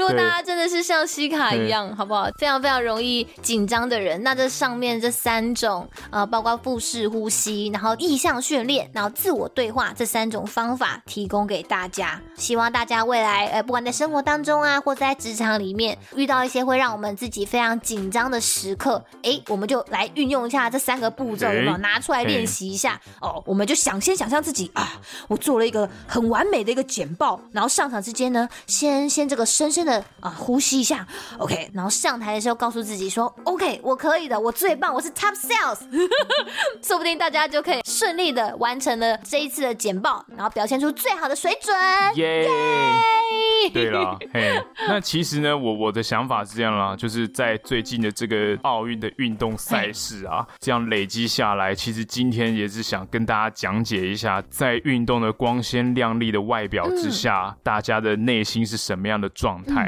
[0.04, 2.28] 如果大家真的是像西卡一样，好不好？
[2.38, 12.20] 非常非常容易紧张的人，那这上面这三种呃，包括腹式呼吸，然后意向训练，然后自我对话这三种方法提供给大家。
[12.36, 21.78] 希望大家未来呃，不管在生活当中啊，或者在职场里面遇到一些会让我们自己非常紧张的时刻，哎，我们就来运用一下这三个步骤，有没有？
[21.78, 23.42] 拿出来练习一下哦。
[23.46, 31.06] 我们就想先想象自己啊，我做了一个很完美的一个简报，然后上场之间呢，先先这个深深的啊呼吸一下
[31.38, 35.80] ，OK，然后上台的时候告诉自己说，OK，我可以的，我最棒，我是 Top Sales，
[36.82, 41.76] 说不定大家就可以顺利的完成了这一次的简报，然后表现出最好的水准，
[42.16, 42.48] 耶！
[43.72, 59.83] 对了， 嘿，那其实呢，我我的想法是这样啦，就是在最近的这个奥运的运动赛事啊，这样累积下来，其实今天也是想跟大家讲解一下，在运动的光鲜亮丽的外表之下，嗯、大家的内心是什么样的状态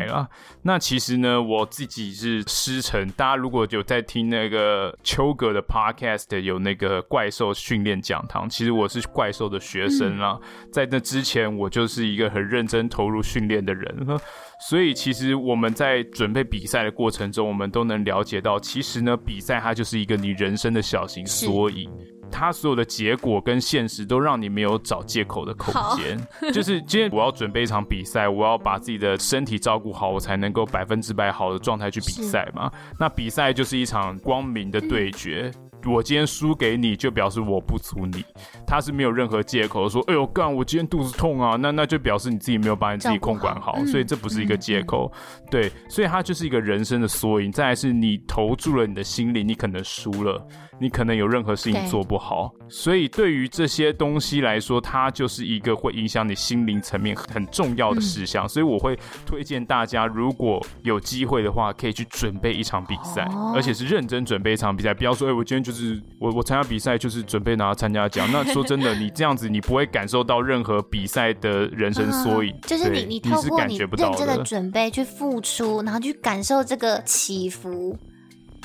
[0.62, 14.06] 那其实呢，我自己是师承，大家如果有在听那个秋哥的 podcast，有那个怪兽训练讲堂，其实我是怪兽的学生啦，嗯、在那之前，我就是一个很认真投入训练的人，
[14.68, 21.90] 所以其实我们在准备比赛的过程中，我们都能了解到，其实呢，比赛它就是一个你人生的小型缩影，
[22.30, 26.18] 它所有的结果跟现实都让你没有找借口的空间。
[26.52, 32.70] 就是今天我要准备一场比赛，我要把自己的身体照顾好，我才能够百分之百好的状态去比赛嘛。
[32.98, 35.50] 那比赛就是一场光明的对决。
[35.54, 38.24] 嗯我今天输给你，就表示我不足你，
[38.66, 45.10] 他是没有任何借口说，哎呦干，我今天肚子痛啊，那那就表示你自己没有把你自己控管好，所以这不是一个借口，
[45.48, 47.52] 对，所以他就是一个人生的缩影。
[47.52, 50.44] 再来是你投注了你的心力，你可能输了，
[50.80, 65.76] 你可能有任何事情做不好，所以对于这些东西来说，它就是一个会影响你心灵层面很重要的事项，所以我会推荐大家，如果有机会的话，可以去准备一场比赛，而且是认真准备一场比赛，不要说，哎，我今天就。
[65.76, 68.26] 是我我参加比赛就是准备拿参加奖。
[68.32, 72.54] 那说真的，你这样子你不会感受到任何比赛的人生缩影。
[72.62, 77.96] 就是你你透过你认真的准备去付出，然后去感受这个起伏。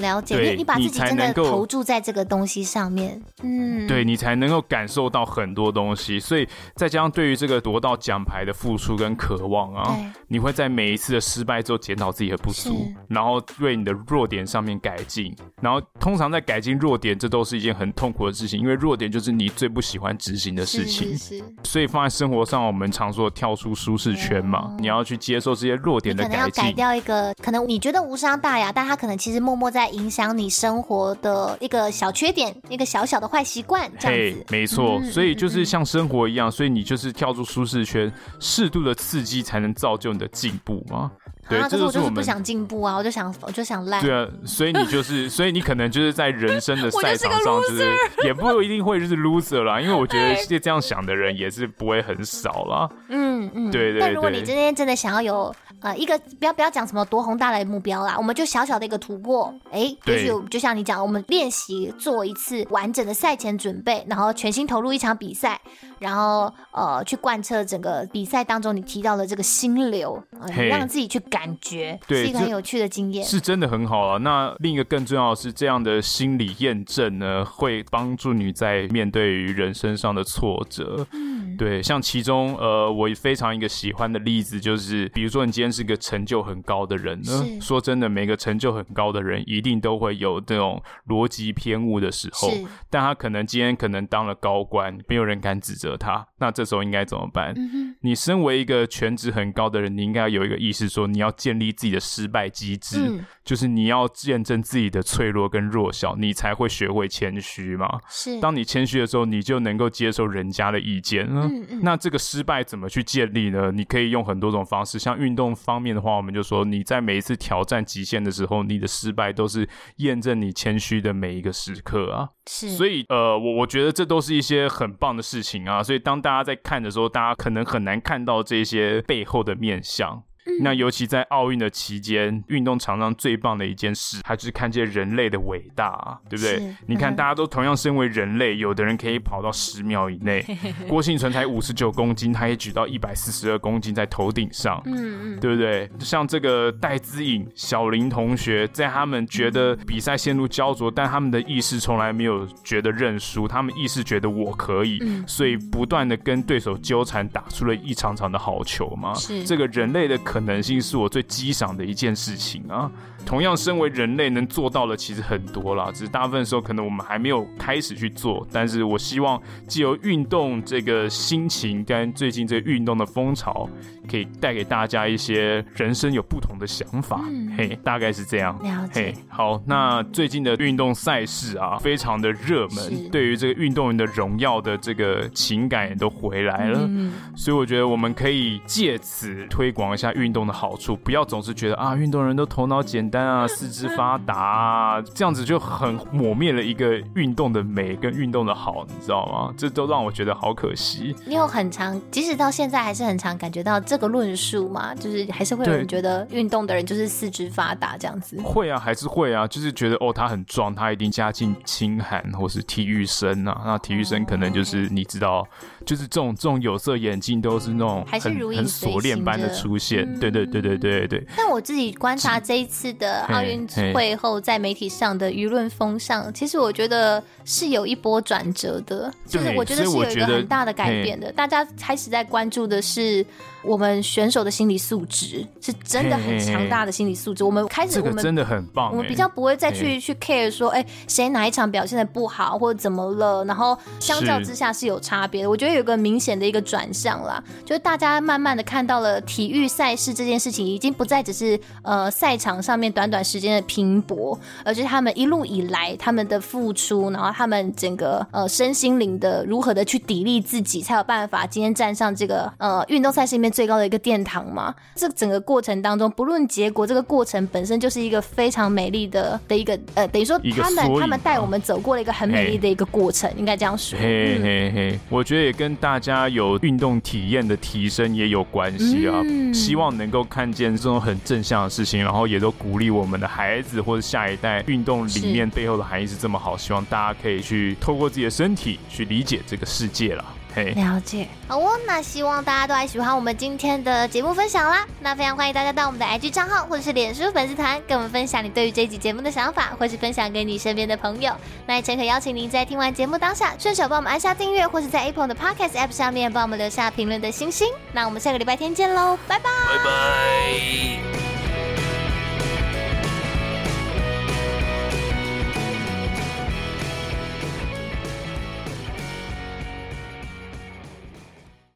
[0.02, 6.20] 了解，你你把自己真的投注在这个东西上面，嗯，对你才能够感受到很多东西。
[6.20, 9.98] 所以再加上对于这个夺到奖牌的付出跟渴望啊，
[10.28, 15.36] 你会在每一次的失败之后检讨自己的不足，然后为你的弱点上面改进。
[15.62, 21.10] 然后通常在改进弱点，这都是一件很痛苦的事情，因为弱点就是你最不喜欢执行的事情。
[21.12, 26.38] 是，是，是，所以放在生活上，我们常说跳出舒适圈嘛，嗯、你要去接受这些弱点的改进。
[26.40, 29.91] 可能要改掉一个，可能你觉得无伤大雅，但他可能其实默默在。
[29.92, 34.44] 影响你生活的一个小缺点，一个小小的坏习惯，这样子。
[34.44, 41.12] Hey, 没错，嗯、所以就是像生活一样，嗯、所以你就是跳出舒适圈，适度的刺激才能造就你的进步嘛。
[41.50, 44.02] 对，啊、这是我就是不想进步啊，我就想，我就想烂。
[44.02, 47.92] 对啊，所以你就是， 所以你可能就是在人生的赛场上，就是
[48.24, 52.90] 也不一定会就是 loser 啦， 因为我觉得这样想的人也是不会很少啦。
[53.10, 54.02] 嗯嗯，对，对对。
[54.02, 55.54] 但如果你今天真的想要有。
[55.82, 65.60] 呃，一个不要不要讲什么多宏大的目标啦，我们就小小的一个突破，哎，就是对就像你讲，我们练习做一次完整的赛前准备，然后全心投入一场比赛，
[66.00, 70.22] 然后呃去贯彻整个比赛当中你提到的这个心流，
[70.70, 74.18] 让自己去感觉，对是一个很有趣的经验，是真的很好啊。
[74.18, 81.06] 那另一个更重要的是，这样的心理验证呢，会帮助你在面对于人生上的挫折。
[81.12, 92.52] 嗯对，像其中呃，我非常一个喜欢的例子就是，比如说你今天是个成就很高的人呢，说真的，每个成就很高的人一定都会有这种逻辑偏误的时候，
[92.90, 97.54] 但他可能今天可能当了高官，没有人敢指责他，那这时候应该怎么办？
[97.56, 108.00] 嗯、你身为一个全职很高的人，你应该要有一个意识，说你要建立自己的失败机制，嗯、就是你要验证自己的脆弱跟弱小，你才会学会谦虚嘛。
[108.10, 111.28] 是，当你谦虚的时候，你就能够接受人家的意见。
[111.30, 111.80] 嗯嗯。
[111.84, 113.72] 那这个失败怎么去建立呢？
[113.72, 122.30] 你可以用很多种方式，像运动方面的话，我们就说你在每一次挑战极限的时候，你的失败都是验证你谦虚的每一个时刻啊。
[122.48, 122.70] 是。
[122.70, 125.84] 所以呃，我我觉得这都是一些很棒的事情啊。
[125.84, 130.24] 所以当大家在看的时候，大家可能很难难看到这些背后的面相。
[130.46, 130.54] 向。
[130.62, 136.58] 那尤其在奥运的期间，运动场上最棒的一件事，还是看见人类的伟大啊，对不对？
[136.58, 140.44] 嗯、你看，大家都同样身为人类，有的人可以跑到十秒以内，
[140.90, 145.90] 郭幸存才五十九公斤，他也举到一百四十二公斤在头顶上，嗯嗯，对不对？
[146.00, 159.14] 像这个戴资颖、小林同学，在他们觉得比赛陷入焦灼，但他们的意识从来没有觉得认输，他们意识觉得我可以，嗯、所以不断的跟对手纠缠，打出了一场场的好球嘛。
[159.14, 160.18] 是这个人类的。
[160.32, 162.90] 可能性是我最激赏的一件事情啊！
[163.26, 168.48] 同样，身为人类能做到的其实很多啦，只是大部分时候可能我们还没有开始去做。
[168.50, 173.70] 但是我希望借由运动这个心情跟最近这个运动的风潮，
[174.10, 177.22] 可以带给大家一些人生有不同的想法。
[177.30, 178.58] 嗯、嘿，大概是这样。
[178.64, 179.02] 了解。
[179.02, 186.80] 嘿，好，那最近的运动赛事啊，非常的热门，对于这个运动员的荣耀的这个情感也都回来了。
[186.84, 199.54] 嗯，所以我觉得我们可以借此推广一下运动的好处，不要总是觉得啊，运动人都头脑简单啊， 四肢发达啊，这样子就很抹灭了一个运动的美跟运动的好，你知道吗？
[199.58, 201.16] 这都让我觉得好可惜。
[201.26, 208.40] 你有很长，即使到现在还是很长感觉到这个论述嘛，就是还是会有人觉得运动的人就是四肢发达这样子。
[208.42, 213.64] 会啊，还是会啊，就是觉得哦，他很壮，他一定家境清寒，或是体育生啊。
[213.66, 215.46] 那体育生可能就是你知道，
[215.86, 218.22] 就是这种这种有色眼镜都是那种很
[218.56, 220.06] 很锁链般的出现。
[220.06, 221.28] 嗯、对对对对对对。
[221.36, 231.30] 但我自己观察这一次的奥运会后，在媒体上的舆论风向，其实我觉得是有一波转折的，就是我觉得是有一个很大的改变的。
[231.34, 233.26] 大家开始在关注的是
[233.64, 237.44] 我们选手的心理素质，是真的很强大的心理素质。
[237.44, 245.50] 我们开始，我们真的很棒，我们比较不会再去去 care 说，哎，谁哪一场表现的不好或者怎么了，然后相较之下是有差别的。
[245.50, 264.76] 我觉得有个明显的一个转向啦，就是大家慢慢的看到了体育赛事这件事情，已经不再只是呃赛场上面短短时间的拼搏，而是他们一路以来他们的付出，然后他们整个呃身心灵的如何的去砥砺自己，才有办法今天站上这个呃运动赛事里面最高的一个殿堂嘛。
[264.96, 273.98] 这整个过程当中，不论结果，这个过程本身就是一个非常美丽的的一个呃，等于说他们他们带我们走过了一个很美丽的一个过程，应该这样说。
[273.98, 279.22] 嘿嘿嘿，我觉得也跟大家有运动体验的提升也有关系啊。
[279.24, 290.26] 嗯、希望能够看见这种很正向的事情，然后也都鼓励我们的孩子或者下一代，运动里面背后的含义是这么好，希望大家可以去透过自己的身体去理解这个世界了。
[290.54, 291.28] 嘿，了解。
[291.48, 294.86] 好哦，那希望大家都还喜欢我们今天的节目分享啦。
[295.00, 301.34] 那非常欢迎大家到我们的 IG 账号或者是脸书粉丝团，跟我们分享你对于这一集节目的想法，或是分享给你身边的朋友。
[301.66, 307.68] 那也诚恳邀请您在听完节目当下，顺手帮我们按下订阅，或是在 Apple 的 Podcast App 上面帮我们留下评论的星星。
[307.92, 311.41] 那我们下个礼拜天见喽，拜拜，拜拜。